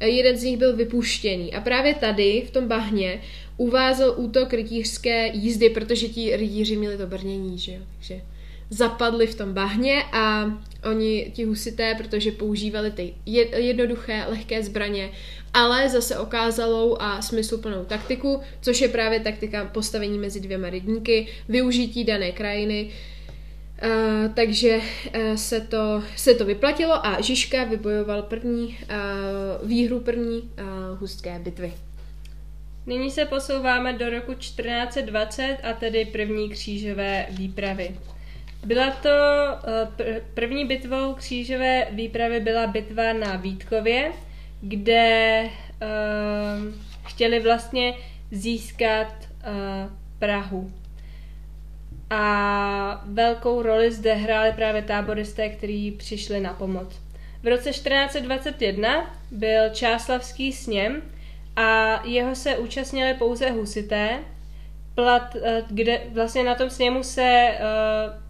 jeden 0.00 0.36
z 0.36 0.42
nich 0.42 0.56
byl 0.56 0.76
vypuštěný. 0.76 1.54
A 1.54 1.60
právě 1.60 1.94
tady, 1.94 2.42
v 2.46 2.50
tom 2.50 2.68
bahně, 2.68 3.20
uvázal 3.56 4.14
útok 4.16 4.52
rytířské 4.52 5.30
jízdy, 5.34 5.70
protože 5.70 6.08
ti 6.08 6.36
rytíři 6.36 6.76
měli 6.76 6.96
to 6.96 7.06
brnění, 7.06 7.58
že 7.58 7.72
jo, 7.72 7.80
takže 7.96 8.22
zapadli 8.70 9.26
v 9.26 9.34
tom 9.34 9.52
bahně 9.52 10.02
a 10.12 10.52
oni, 10.90 11.32
ti 11.34 11.44
husité, 11.44 11.94
protože 11.94 12.32
používali 12.32 12.90
ty 12.90 13.14
jednoduché, 13.56 14.24
lehké 14.28 14.62
zbraně, 14.62 15.10
ale 15.54 15.88
zase 15.88 16.18
okázalou 16.18 17.02
a 17.02 17.22
smysluplnou 17.22 17.84
taktiku, 17.84 18.40
což 18.60 18.80
je 18.80 18.88
právě 18.88 19.20
taktika 19.20 19.64
postavení 19.64 20.18
mezi 20.18 20.40
dvěma 20.40 20.70
rybníky, 20.70 21.26
využití 21.48 22.04
dané 22.04 22.32
krajiny, 22.32 22.90
Uh, 23.84 24.34
takže 24.34 24.76
uh, 24.76 25.34
se, 25.34 25.60
to, 25.60 26.02
se 26.16 26.34
to 26.34 26.44
vyplatilo 26.44 27.06
a 27.06 27.20
Žižka 27.20 27.64
vybojoval 27.64 28.22
první 28.22 28.66
uh, 28.66 29.68
výhru 29.68 30.00
první 30.00 30.38
uh, 30.38 30.98
hustké 30.98 31.38
bitvy. 31.38 31.72
Nyní 32.86 33.10
se 33.10 33.24
posouváme 33.24 33.92
do 33.92 34.10
roku 34.10 34.34
1420 34.34 35.56
a 35.62 35.72
tedy 35.72 36.04
první 36.04 36.50
křížové 36.50 37.26
výpravy. 37.30 37.96
Byla 38.66 38.90
to 38.90 39.08
uh, 39.08 40.04
první 40.34 40.64
bitvou 40.64 41.14
křížové 41.14 41.86
výpravy 41.90 42.40
byla 42.40 42.66
bitva 42.66 43.12
na 43.12 43.36
Vítkově, 43.36 44.12
kde 44.60 45.42
uh, 45.42 46.74
chtěli 47.06 47.40
vlastně 47.40 47.94
získat 48.30 49.08
uh, 49.08 49.92
Prahu. 50.18 50.72
A 52.10 53.04
velkou 53.06 53.62
roli 53.62 53.92
zde 53.92 54.14
hráli 54.14 54.52
právě 54.52 54.82
táboristé, 54.82 55.48
kteří 55.48 55.90
přišli 55.90 56.40
na 56.40 56.52
pomoc. 56.52 57.00
V 57.42 57.46
roce 57.46 57.70
1421 57.70 59.16
byl 59.30 59.70
Čáslavský 59.70 60.52
sněm 60.52 61.02
a 61.56 62.00
jeho 62.06 62.34
se 62.34 62.58
účastnili 62.58 63.14
pouze 63.14 63.50
husité, 63.50 64.18
plat, 64.94 65.36
eh, 65.42 65.62
kde 65.70 66.00
vlastně 66.12 66.44
na 66.44 66.54
tom 66.54 66.70
sněmu 66.70 67.02
se 67.02 67.58
uh, 67.58 68.25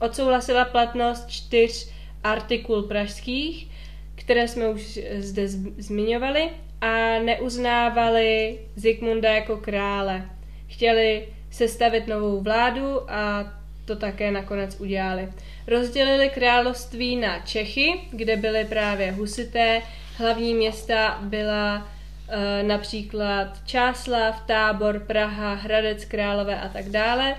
odsouhlasila 0.00 0.64
platnost 0.64 1.28
čtyř 1.28 1.90
artikul 2.24 2.82
pražských, 2.82 3.68
které 4.14 4.48
jsme 4.48 4.68
už 4.68 4.98
zde 5.18 5.48
zmiňovali, 5.78 6.50
a 6.80 7.18
neuznávali 7.18 8.58
Zikmunda 8.76 9.30
jako 9.30 9.56
krále. 9.56 10.22
Chtěli 10.68 11.28
sestavit 11.50 12.06
novou 12.06 12.40
vládu 12.40 13.10
a 13.10 13.52
to 13.84 13.96
také 13.96 14.30
nakonec 14.30 14.80
udělali. 14.80 15.28
Rozdělili 15.66 16.30
království 16.30 17.16
na 17.16 17.38
Čechy, 17.38 18.00
kde 18.10 18.36
byly 18.36 18.64
právě 18.64 19.12
husité, 19.12 19.82
hlavní 20.16 20.54
města 20.54 21.18
byla 21.22 21.88
e, 22.28 22.62
například 22.62 23.48
Čáslav, 23.66 24.46
Tábor, 24.46 25.00
Praha, 25.00 25.54
Hradec 25.54 26.04
Králové 26.04 26.60
a 26.60 26.68
tak 26.68 26.88
dále. 26.88 27.34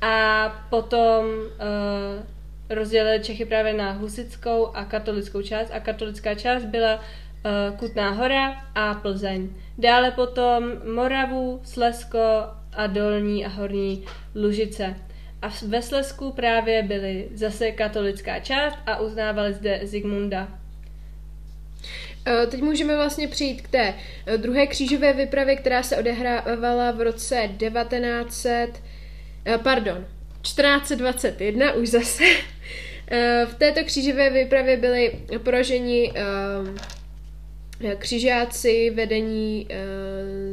A 0.00 0.48
potom 0.70 1.26
e, 2.70 2.74
rozdělili 2.74 3.24
Čechy 3.24 3.44
právě 3.44 3.72
na 3.72 3.92
husickou 3.92 4.66
a 4.66 4.84
katolickou 4.84 5.42
část 5.42 5.70
a 5.72 5.80
katolická 5.80 6.34
část 6.34 6.64
byla 6.64 6.90
e, 6.90 7.00
Kutná 7.76 8.10
hora 8.10 8.64
a 8.74 8.94
Plzeň. 8.94 9.48
Dále 9.78 10.10
potom 10.10 10.72
Moravu, 10.94 11.60
Slesko 11.64 12.18
a 12.72 12.86
dolní 12.86 13.46
a 13.46 13.48
horní 13.48 14.04
Lužice. 14.34 14.96
A 15.42 15.52
ve 15.66 15.82
Slesku 15.82 16.32
právě 16.32 16.82
byly 16.82 17.28
zase 17.34 17.70
katolická 17.70 18.40
část 18.40 18.78
a 18.86 19.00
uznávali 19.00 19.52
zde 19.52 19.80
Zigmunda. 19.82 20.48
E, 22.26 22.46
teď 22.46 22.62
můžeme 22.62 22.96
vlastně 22.96 23.28
přijít 23.28 23.62
k 23.62 23.68
té 23.68 23.94
druhé 24.36 24.66
křížové 24.66 25.12
vypravě, 25.12 25.56
která 25.56 25.82
se 25.82 25.96
odehrávala 25.96 26.90
v 26.90 27.00
roce 27.00 27.48
1900, 27.58 28.70
e, 28.76 28.89
pardon, 29.62 30.06
1421 30.42 31.72
už 31.72 31.88
zase. 31.88 32.24
V 33.46 33.54
této 33.54 33.84
křížové 33.84 34.30
výpravě 34.30 34.76
byli 34.76 35.12
poraženi 35.42 36.12
křižáci 37.98 38.90
vedení 38.90 39.68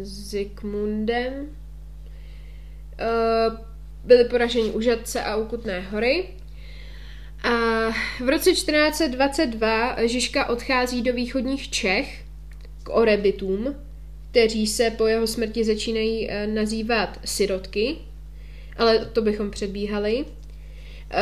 Zikmundem, 0.02 1.48
Eh, 3.00 3.58
byli 4.04 4.24
poraženi 4.26 4.72
u 4.72 4.82
Žadce 4.82 5.24
a 5.24 5.36
u 5.36 5.46
Kutné 5.46 5.82
hory. 5.82 6.26
A 7.44 7.50
v 8.26 8.30
roce 8.30 8.52
1422 8.52 10.08
Žižka 10.08 10.50
odchází 10.50 11.02
do 11.02 11.14
východních 11.14 11.70
Čech 11.70 12.24
k 12.84 12.90
Orebitům, 12.90 13.76
kteří 14.32 14.68
se 14.68 14.92
po 14.92 15.08
jeho 15.08 15.28
smrti 15.28 15.64
začínají 15.64 16.32
eh, 16.32 16.48
nazývat 16.48 17.20
sirotky, 17.26 17.96
ale 18.78 19.06
to 19.06 19.22
bychom 19.22 19.52
předbíhali. 19.52 20.26
Uh, 21.14 21.22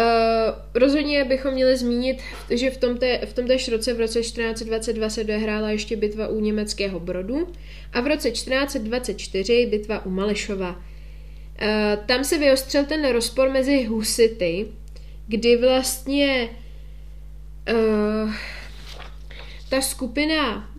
rozhodně 0.74 1.24
bychom 1.24 1.54
měli 1.54 1.78
zmínit, 1.78 2.22
že 2.50 2.70
v, 2.70 2.78
tomte, 2.78 3.26
v 3.26 3.34
tomtéž 3.34 3.68
roce, 3.68 3.94
v 3.94 4.00
roce 4.00 4.20
1422 4.20 5.10
se 5.10 5.24
dohrála 5.24 5.70
ještě 5.70 5.96
bitva 5.96 6.28
u 6.28 6.39
německého 6.39 7.00
Brodu 7.00 7.48
a 7.94 8.02
v 8.02 8.08
roce 8.08 8.32
1424 8.32 9.65
bitva 9.65 10.06
u 10.06 10.10
Malešova. 10.10 10.82
Eh, 11.60 11.98
tam 12.06 12.24
se 12.24 12.38
vyostřel 12.38 12.86
ten 12.86 13.12
rozpor 13.12 13.50
mezi 13.50 13.84
husity, 13.84 14.68
kdy 15.28 15.58
vlastně 15.58 16.50
uh, 17.74 18.34
ta 19.70 19.82
skupina 19.82 20.70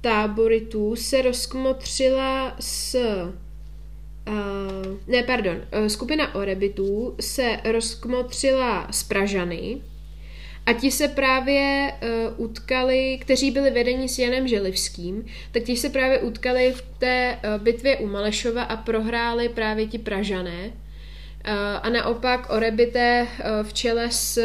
táboritů 0.00 0.96
se 0.96 1.22
rozkmotřila 1.22 2.56
s 2.60 2.96
uh, 4.28 4.98
ne, 5.06 5.22
pardon, 5.22 5.56
uh, 5.56 5.86
skupina 5.86 6.34
orebitů 6.34 7.14
se 7.20 7.60
rozkmotřila 7.64 8.88
s 8.90 9.02
Pražany 9.02 9.80
a 10.66 10.72
ti 10.72 10.90
se 10.90 11.08
právě 11.08 11.92
uh, 11.92 12.44
utkali, 12.44 13.18
kteří 13.20 13.50
byli 13.50 13.70
vedeni 13.70 14.08
s 14.08 14.18
Janem 14.18 14.48
Želivským, 14.48 15.24
tak 15.52 15.62
ti 15.62 15.76
se 15.76 15.88
právě 15.88 16.18
utkali 16.18 16.72
v 16.72 16.82
té 16.98 17.38
uh, 17.44 17.62
bitvě 17.62 17.96
u 17.96 18.06
Malešova 18.06 18.62
a 18.62 18.76
prohráli 18.76 19.48
právě 19.48 19.86
ti 19.86 19.98
Pražané. 19.98 20.66
Uh, 20.66 21.52
a 21.82 21.88
naopak 21.88 22.50
Orebité 22.50 23.22
uh, 23.22 23.66
v 23.66 23.72
čele 23.72 24.10
s, 24.10 24.38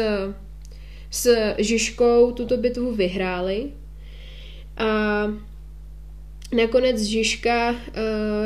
s 1.10 1.54
Žižkou 1.58 2.32
tuto 2.32 2.56
bitvu 2.56 2.94
vyhráli. 2.94 3.72
A 4.76 5.49
nakonec 6.52 7.00
Žižka 7.00 7.70
uh, 7.70 7.76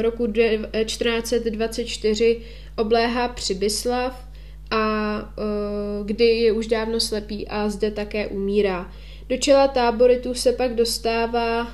roku 0.02 0.26
1424 0.26 2.40
obléhá 2.76 3.28
Přibyslav 3.28 4.28
a 4.70 5.18
uh, 5.38 6.06
kdy 6.06 6.24
je 6.24 6.52
už 6.52 6.66
dávno 6.66 7.00
slepý 7.00 7.48
a 7.48 7.68
zde 7.68 7.90
také 7.90 8.26
umírá. 8.26 8.92
Do 9.28 9.36
čela 9.36 9.68
táboritu 9.68 10.34
se 10.34 10.52
pak 10.52 10.74
dostává 10.74 11.68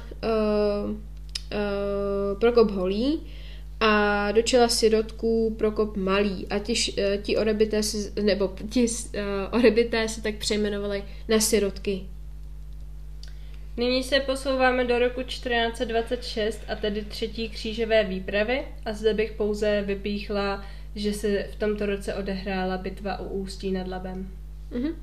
Prokop 2.40 2.70
Holý 2.70 3.20
a 3.80 4.32
do 4.32 4.42
čela 4.42 4.68
sirotků 4.68 5.54
Prokop 5.58 5.96
Malý 5.96 6.46
a 6.50 6.58
ti, 6.58 6.74
ti 7.22 7.36
orebité 7.36 7.82
se, 7.82 8.22
nebo 8.22 8.52
ti 8.70 8.86
orebité 9.52 10.08
se 10.08 10.22
tak 10.22 10.34
přejmenovali 10.34 11.04
na 11.28 11.40
sirotky. 11.40 12.06
Nyní 13.76 14.02
se 14.02 14.20
posouváme 14.20 14.84
do 14.84 14.98
roku 14.98 15.22
1426 15.22 16.60
a 16.68 16.74
tedy 16.76 17.04
třetí 17.04 17.48
křížové 17.48 18.04
výpravy 18.04 18.62
a 18.84 18.92
zde 18.92 19.14
bych 19.14 19.32
pouze 19.32 19.82
vypíchla 19.82 20.64
že 20.94 21.12
se 21.12 21.42
v 21.52 21.56
tomto 21.56 21.86
roce 21.86 22.14
odehrála 22.14 22.78
bitva 22.78 23.20
u 23.20 23.28
Ústí 23.28 23.72
nad 23.72 23.88
Labem. 23.88 24.28
Mm-hmm. 24.72 24.94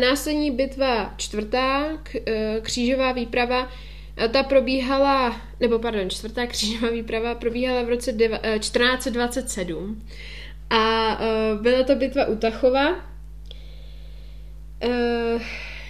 Následní 0.00 0.50
bitva 0.50 1.14
čtvrtá, 1.16 1.98
e, 2.26 2.60
křížová 2.60 3.12
výprava, 3.12 3.68
ta 4.32 4.42
probíhala, 4.42 5.40
nebo 5.60 5.78
pardon, 5.78 6.10
čtvrtá 6.10 6.46
křížová 6.46 6.90
výprava 6.90 7.34
probíhala 7.34 7.82
v 7.82 7.88
roce 7.88 8.12
1427 8.12 10.02
a 10.70 11.20
byla 11.62 11.82
to 11.82 11.94
bitva 11.94 12.26
u 12.26 12.36
Tachova, 12.36 12.88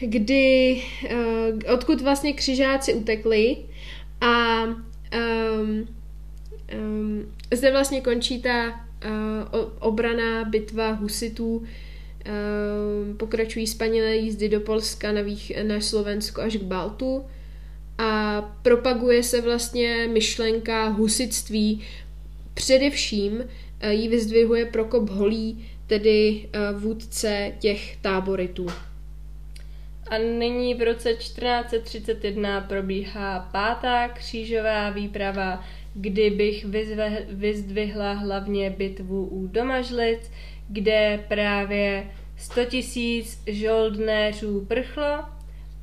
kdy, 0.01 0.83
odkud 1.73 2.01
vlastně 2.01 2.33
křižáci 2.33 2.95
utekli 2.95 3.57
a 4.21 4.65
um, 4.65 5.89
um, 6.75 7.35
zde 7.55 7.71
vlastně 7.71 8.01
končí 8.01 8.43
ta 8.43 8.69
uh, 8.69 9.61
obraná 9.79 10.45
bitva 10.45 10.93
husitů, 10.93 11.57
uh, 11.57 11.65
pokračují 13.17 13.67
spanilé 13.67 14.17
jízdy 14.17 14.49
do 14.49 14.61
Polska, 14.61 15.13
na, 15.13 15.23
vých, 15.23 15.53
na 15.63 15.81
Slovensko 15.81 16.41
až 16.41 16.57
k 16.57 16.63
Baltu 16.63 17.25
a 17.99 18.43
propaguje 18.63 19.23
se 19.23 19.41
vlastně 19.41 20.09
myšlenka 20.13 20.89
husitství. 20.89 21.81
Především 22.55 23.33
uh, 23.33 23.91
ji 23.91 24.09
vyzdvihuje 24.09 24.65
Prokop 24.65 25.11
Holý, 25.11 25.67
tedy 25.87 26.49
uh, 26.73 26.81
vůdce 26.81 27.53
těch 27.59 27.97
táboritů. 27.97 28.67
A 30.11 30.19
nyní 30.19 30.75
v 30.75 30.83
roce 30.83 31.15
1431 31.15 32.61
probíhá 32.61 33.49
pátá 33.53 34.09
křížová 34.09 34.91
výprava, 34.91 35.65
kdy 35.95 36.31
bych 36.31 36.65
vyzve, 36.65 37.27
vyzdvihla 37.29 38.13
hlavně 38.13 38.71
bitvu 38.71 39.27
u 39.27 39.47
Domažlic, 39.47 40.31
kde 40.69 41.25
právě 41.29 42.11
100 42.37 42.65
tisíc 42.65 43.43
žoldnéřů 43.47 44.65
prchlo 44.65 45.25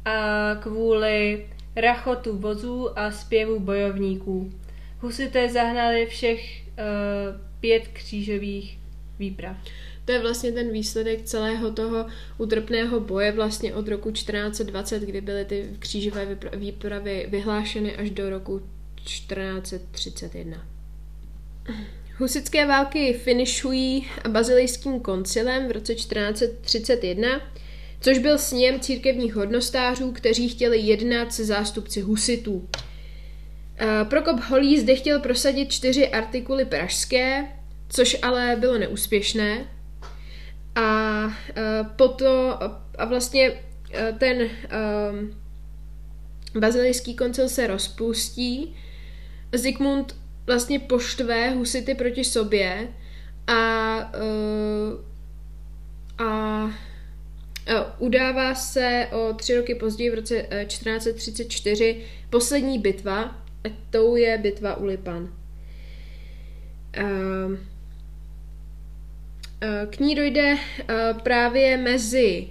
a 0.06 0.56
kvůli 0.62 1.46
rachotu 1.76 2.38
vozů 2.38 3.00
a 3.00 3.12
zpěvu 3.12 3.60
bojovníků. 3.60 4.52
Husité 5.00 5.50
zahnali 5.50 6.06
všech 6.06 6.62
uh, 6.62 7.42
pět 7.60 7.88
křížových 7.88 8.80
výprav. 9.20 9.58
To 10.06 10.12
je 10.12 10.20
vlastně 10.20 10.52
ten 10.52 10.72
výsledek 10.72 11.24
celého 11.24 11.72
toho 11.72 12.06
utrpného 12.38 13.00
boje 13.00 13.32
vlastně 13.32 13.74
od 13.74 13.88
roku 13.88 14.12
1420, 14.12 15.02
kdy 15.02 15.22
byly 15.22 15.46
ty 15.46 15.70
křížové 15.80 16.38
výpravy 16.56 17.28
vyhlášeny 17.30 17.96
až 17.96 18.10
do 18.10 18.30
roku 18.30 18.62
1431. 19.04 20.68
Husické 22.18 22.66
války 22.66 23.14
finišují 23.14 24.08
bazilejským 24.30 25.00
koncilem 25.00 25.68
v 25.68 25.72
roce 25.72 25.96
1431, 25.96 27.42
což 28.02 28.18
byl 28.18 28.38
sněm 28.38 28.80
církevních 28.80 29.36
hodnostářů, 29.36 30.12
kteří 30.12 30.50
chtěli 30.50 30.80
jednat 30.80 31.34
se 31.34 31.46
zástupci 31.46 32.02
husitů. 32.02 32.70
Prokop 34.10 34.40
Holý 34.40 34.80
zde 34.80 34.96
chtěl 34.96 35.20
prosadit 35.20 35.72
čtyři 35.72 36.08
artikuly 36.08 36.66
pražské, 36.66 37.48
což 37.90 38.18
ale 38.22 38.56
bylo 38.60 38.78
neúspěšné. 38.78 39.75
A 40.76 41.28
poto, 41.96 42.64
a 42.98 43.06
vlastně 43.06 43.52
ten 44.18 44.42
um, 44.42 45.36
bazilejský 46.60 47.16
koncil 47.16 47.50
se 47.50 47.68
rozpustí. 47.68 48.76
Zikmund 49.54 50.16
vlastně 50.46 50.80
poštve 50.80 51.50
husity 51.50 51.96
proti 51.96 52.24
sobě 52.24 52.88
a, 53.48 53.96
uh, 54.18 55.00
a 56.28 56.64
uh, 56.64 56.72
udává 58.00 58.56
se 58.56 59.08
o 59.12 59.34
tři 59.34 59.58
roky 59.58 59.76
později 59.76 60.10
v 60.10 60.14
roce 60.14 60.48
1434 60.68 62.02
poslední 62.30 62.80
bitva, 62.80 63.22
a 63.64 63.70
tou 63.90 64.16
je 64.16 64.38
bitva 64.38 64.76
u 64.76 64.86
Lipan. 64.86 65.34
Uh, 67.04 67.58
k 69.90 70.00
ní 70.00 70.16
dojde 70.16 70.56
právě 71.24 71.78
mezi 71.78 72.48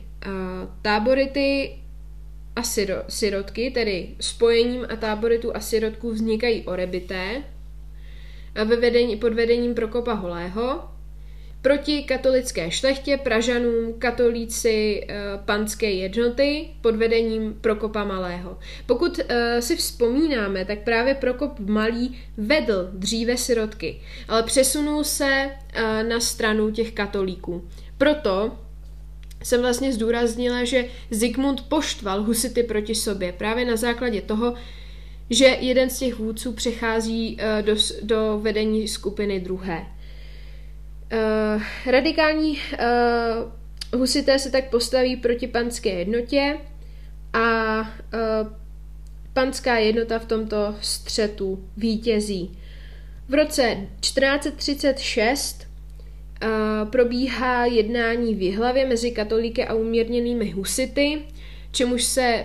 tábority 0.82 1.78
a 2.56 2.62
sirotky, 3.08 3.70
tedy 3.70 4.08
spojením 4.20 4.86
a 4.90 4.96
táboritu 4.96 5.56
a 5.56 5.60
sirotků 5.60 6.10
vznikají 6.10 6.62
orebité, 6.62 7.42
ve 8.64 8.76
vedení, 8.76 9.16
pod 9.16 9.32
vedením 9.32 9.74
Prokopa 9.74 10.12
Holého, 10.12 10.93
proti 11.64 12.02
katolické 12.02 12.70
šlechtě, 12.70 13.16
Pražanům, 13.16 13.94
katolíci 13.98 15.06
e, 15.08 15.14
panské 15.44 15.90
jednoty 15.90 16.68
pod 16.80 16.96
vedením 16.96 17.54
Prokopa 17.60 18.04
Malého. 18.04 18.58
Pokud 18.86 19.20
e, 19.28 19.62
si 19.62 19.76
vzpomínáme, 19.76 20.64
tak 20.64 20.78
právě 20.78 21.14
Prokop 21.14 21.60
Malý 21.60 22.18
vedl 22.36 22.90
dříve 22.92 23.36
sirotky, 23.36 24.00
ale 24.28 24.42
přesunul 24.42 25.04
se 25.04 25.50
e, 25.72 26.02
na 26.02 26.20
stranu 26.20 26.70
těch 26.70 26.92
katolíků. 26.92 27.68
Proto 27.98 28.58
jsem 29.42 29.60
vlastně 29.60 29.92
zdůraznila, 29.92 30.64
že 30.64 30.84
Zigmund 31.10 31.62
poštval 31.68 32.22
husity 32.22 32.62
proti 32.62 32.94
sobě 32.94 33.32
právě 33.32 33.64
na 33.64 33.76
základě 33.76 34.20
toho, 34.20 34.54
že 35.30 35.44
jeden 35.60 35.90
z 35.90 35.98
těch 35.98 36.18
vůdců 36.18 36.52
přechází 36.52 37.38
do, 37.62 37.74
do 38.02 38.38
vedení 38.42 38.88
skupiny 38.88 39.40
druhé. 39.40 39.93
Uh, 41.14 41.62
radikální 41.86 42.50
uh, 42.50 43.98
husité 44.00 44.38
se 44.38 44.50
tak 44.50 44.70
postaví 44.70 45.16
proti 45.16 45.46
panské 45.46 45.90
jednotě 45.90 46.58
a 47.32 47.80
uh, 47.80 47.86
panská 49.32 49.78
jednota 49.78 50.18
v 50.18 50.24
tomto 50.24 50.74
střetu 50.80 51.68
vítězí. 51.76 52.58
V 53.28 53.34
roce 53.34 53.76
1436 54.00 55.66
uh, 56.42 56.88
probíhá 56.90 57.66
jednání 57.66 58.34
v 58.34 58.42
Jihlavě 58.42 58.86
mezi 58.86 59.10
katolíky 59.10 59.64
a 59.64 59.74
umírněnými 59.74 60.50
husity 60.50 61.22
čemuž 61.74 62.04
se 62.04 62.44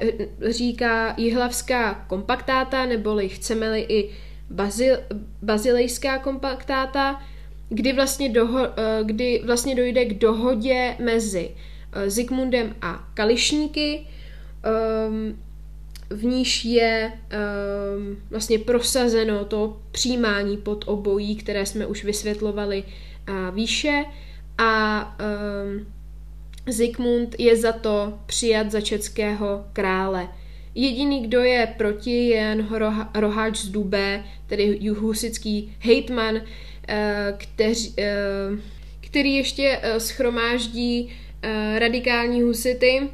říká 0.50 1.14
jihlavská 1.18 1.94
kompaktáta, 1.94 2.86
neboli 2.86 3.30
chceme-li 3.30 3.86
i 3.90 4.10
bazil, 4.50 4.98
bazilejská 5.42 6.18
kompaktáta, 6.18 7.22
kdy 7.70 7.94
vlastně, 7.94 8.30
doho, 8.30 8.60
eh, 8.66 9.00
kdy 9.04 9.42
vlastně 9.46 9.76
dojde 9.76 10.06
k 10.06 10.14
dohodě 10.14 10.96
mezi 11.00 11.50
eh, 11.94 12.10
Zikmundem 12.10 12.76
a 12.82 13.10
Kališníky, 13.14 14.08
ehm, 14.64 15.40
v 16.10 16.26
níž 16.26 16.66
je 16.66 17.14
ehm, 17.30 18.18
vlastně 18.30 18.60
prosazeno 18.60 19.46
to 19.46 19.82
přijímání 19.92 20.58
pod 20.58 20.84
obojí, 20.88 21.36
které 21.36 21.66
jsme 21.66 21.86
už 21.86 22.04
vysvětlovali 22.04 22.84
výše 23.54 24.06
a 24.60 25.02
um, 25.20 25.86
Zikmund 26.68 27.36
je 27.40 27.56
za 27.56 27.72
to 27.72 28.20
přijat 28.26 28.72
za 28.72 28.82
českého 28.82 29.66
krále. 29.74 30.30
Jediný, 30.76 31.24
kdo 31.28 31.40
je 31.40 31.68
proti, 31.78 32.28
je 32.28 32.38
jen 32.38 32.68
roháč 33.16 33.58
z 33.58 33.70
Dubé, 33.70 34.24
tedy 34.48 34.90
husický 34.90 35.76
hejtman, 35.80 36.42
eh, 36.90 37.34
který, 37.38 37.74
eh, 37.98 38.50
který 39.02 39.36
ještě 39.36 39.80
eh, 39.82 40.00
schromáždí 40.00 41.10
radikální 41.78 42.42
husity 42.42 43.10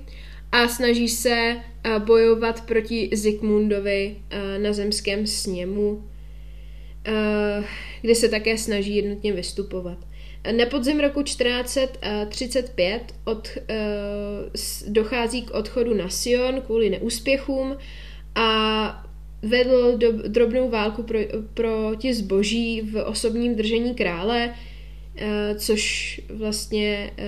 a 0.52 0.68
snaží 0.68 1.10
se 1.10 1.58
bojovat 2.00 2.62
proti 2.62 3.10
Zikmundovi 3.14 4.16
na 4.58 4.74
zemském 4.74 5.28
sněmu, 5.28 6.04
kde 8.02 8.16
se 8.16 8.30
také 8.30 8.58
snaží 8.58 8.96
jednotně 8.96 9.34
vystupovat. 9.34 9.98
Na 10.58 10.66
podzim 10.66 11.00
roku 11.00 11.24
1435 11.24 13.02
od, 13.24 13.48
dochází 14.88 15.42
k 15.42 15.52
odchodu 15.52 15.94
na 15.94 16.10
Sion 16.10 16.62
kvůli 16.62 16.90
neúspěchům 16.90 17.78
a 18.36 19.05
vedl 19.46 19.98
do, 19.98 20.12
drobnou 20.12 20.70
válku 20.70 21.04
pro, 21.04 21.20
proti 21.54 22.14
zboží 22.14 22.82
v 22.82 23.04
osobním 23.04 23.56
držení 23.56 23.96
krále, 23.96 24.50
uh, 24.50 24.54
což 25.58 26.22
vlastně 26.30 27.12
uh, 27.18 27.24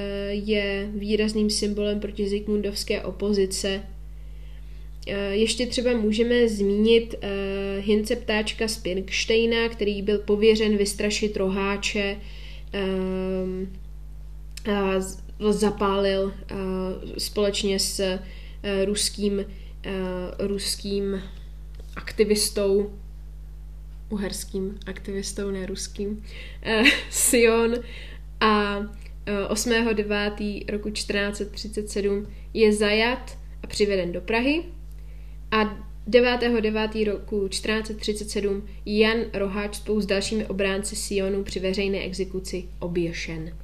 je 0.50 0.90
výrazným 0.96 1.50
symbolem 1.50 2.00
proti 2.00 2.30
Zikmundovské 2.30 3.02
opozice. 3.02 3.82
Uh, 5.08 5.14
ještě 5.32 5.66
třeba 5.66 5.98
můžeme 5.98 6.48
zmínit 6.48 7.16
Hince 7.80 8.16
ptáčka 8.16 8.68
z 8.68 8.78
Pinkštejna, 8.78 9.70
který 9.70 10.02
byl 10.02 10.20
pověřen 10.20 10.78
vystrašit 10.78 11.38
roháče, 11.38 12.18
uh, 12.74 12.80
zapálil 15.52 16.34
společně 17.18 17.80
s 17.80 18.20
ruským, 18.86 19.46
ruským 20.40 21.22
aktivistou, 21.98 22.94
uherským 24.10 24.80
aktivistou, 24.86 25.52
ne 25.52 25.66
ruským, 25.66 26.10
uh, 26.10 26.88
Sion 27.10 27.76
a 28.40 28.78
uh, 28.78 28.86
8.9. 29.52 30.72
roku 30.72 30.90
1437 30.90 32.28
je 32.54 32.74
zajat 32.74 33.38
a 33.64 33.68
přiveden 33.68 34.12
do 34.12 34.22
Prahy 34.22 34.64
a 35.52 35.64
9.9. 36.08 37.12
roku 37.12 37.48
1437 37.48 38.68
Jan 38.86 39.18
Roháč 39.34 39.76
spolu 39.76 40.02
s 40.02 40.06
dalšími 40.06 40.46
obránci 40.46 40.96
Sionu 40.96 41.44
při 41.44 41.60
veřejné 41.60 42.00
exekuci 42.00 42.66
oběšen. 42.80 43.58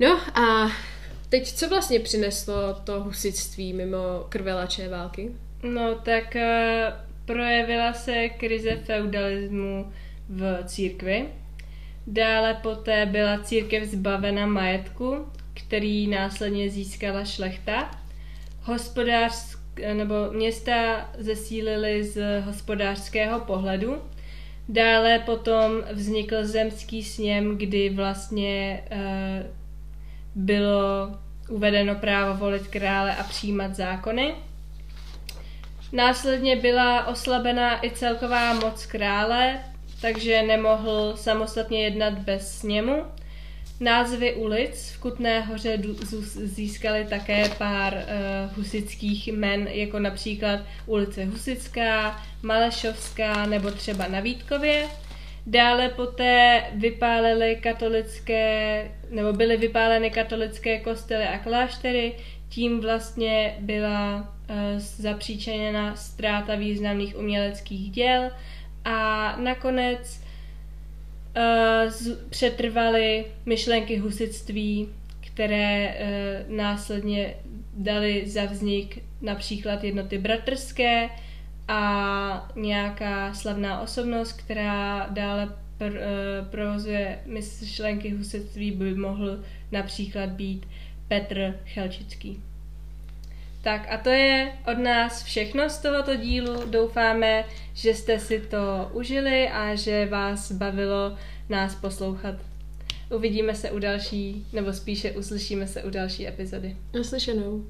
No 0.00 0.38
a 0.38 0.72
teď 1.28 1.52
co 1.52 1.68
vlastně 1.68 2.00
přineslo 2.00 2.74
to 2.84 3.02
husitství 3.02 3.72
mimo 3.72 4.26
krvelačné 4.28 4.88
války? 4.88 5.30
No 5.64 5.94
tak 5.94 6.36
uh, 6.36 6.92
projevila 7.24 7.92
se 7.92 8.28
krize 8.28 8.76
feudalismu 8.76 9.92
v 10.28 10.64
církvi. 10.64 11.28
Dále 12.06 12.54
poté 12.54 13.06
byla 13.06 13.38
církev 13.38 13.84
zbavena 13.84 14.46
majetku, 14.46 15.26
který 15.54 16.06
následně 16.06 16.70
získala 16.70 17.24
šlechta. 17.24 17.90
Hospodářské 18.62 19.94
nebo 19.94 20.14
města 20.32 21.10
zesílily 21.18 22.04
z 22.04 22.40
hospodářského 22.40 23.40
pohledu. 23.40 24.02
Dále 24.68 25.18
potom 25.18 25.72
vznikl 25.92 26.44
zemský 26.44 27.02
sněm, 27.02 27.58
kdy 27.58 27.90
vlastně 27.90 28.82
uh, 28.92 28.98
bylo 30.34 31.10
uvedeno 31.48 31.94
právo 31.94 32.38
volit 32.38 32.66
krále 32.68 33.16
a 33.16 33.22
přijímat 33.22 33.74
zákony. 33.76 34.34
Následně 35.94 36.56
byla 36.56 37.06
oslabena 37.06 37.84
i 37.84 37.90
celková 37.90 38.54
moc 38.54 38.86
krále, 38.86 39.60
takže 40.00 40.42
nemohl 40.42 41.12
samostatně 41.16 41.84
jednat 41.84 42.14
bez 42.18 42.58
sněmu. 42.58 43.04
Názvy 43.80 44.34
ulic 44.34 44.90
v 44.90 45.00
Kutné 45.00 45.40
hoře 45.40 45.78
získaly 46.44 47.06
také 47.10 47.48
pár 47.48 47.94
uh, 47.94 48.56
husických 48.56 49.32
men, 49.32 49.68
jako 49.68 49.98
například 49.98 50.60
ulice 50.86 51.24
Husická, 51.24 52.22
Malešovská 52.42 53.46
nebo 53.46 53.70
třeba 53.70 54.08
na 54.08 54.20
Vítkově. 54.20 54.86
Dále 55.46 55.88
poté 55.88 56.64
vypálili 56.74 57.56
katolické, 57.56 58.90
nebo 59.10 59.32
byly 59.32 59.56
vypáleny 59.56 60.10
katolické 60.10 60.80
kostely 60.80 61.24
a 61.24 61.38
kláštery, 61.38 62.12
tím 62.48 62.80
vlastně 62.80 63.56
byla 63.60 64.33
zapříčeněna 64.78 65.96
ztráta 65.96 66.54
významných 66.54 67.18
uměleckých 67.18 67.90
děl 67.90 68.30
a 68.84 69.36
nakonec 69.36 70.20
uh, 71.36 72.12
přetrvaly 72.30 73.24
myšlenky 73.46 73.96
husitství, 73.96 74.88
které 75.20 75.94
uh, 75.94 76.56
následně 76.56 77.34
dali 77.76 78.28
za 78.28 78.44
vznik 78.44 79.02
například 79.22 79.84
jednoty 79.84 80.18
bratrské 80.18 81.08
a 81.68 82.50
nějaká 82.56 83.34
slavná 83.34 83.80
osobnost, 83.80 84.32
která 84.32 85.06
dále 85.06 85.48
pr, 85.78 85.92
provozuje 86.50 87.18
myšlenky 87.26 88.10
husitství, 88.10 88.70
by 88.70 88.94
mohl 88.94 89.44
například 89.72 90.30
být 90.30 90.66
Petr 91.08 91.60
Chelčický. 91.66 92.40
Tak 93.64 93.86
a 93.90 93.96
to 93.96 94.08
je 94.08 94.52
od 94.72 94.78
nás 94.78 95.22
všechno 95.22 95.70
z 95.70 95.78
tohoto 95.78 96.16
dílu. 96.16 96.66
Doufáme, 96.70 97.44
že 97.74 97.94
jste 97.94 98.20
si 98.20 98.40
to 98.40 98.90
užili 98.92 99.48
a 99.48 99.74
že 99.74 100.06
vás 100.06 100.52
bavilo 100.52 101.16
nás 101.48 101.74
poslouchat. 101.74 102.34
Uvidíme 103.10 103.54
se 103.54 103.70
u 103.70 103.78
další, 103.78 104.46
nebo 104.52 104.72
spíše 104.72 105.12
uslyšíme 105.12 105.66
se 105.66 105.82
u 105.82 105.90
další 105.90 106.28
epizody. 106.28 106.76
Naslyšenou. 106.94 107.64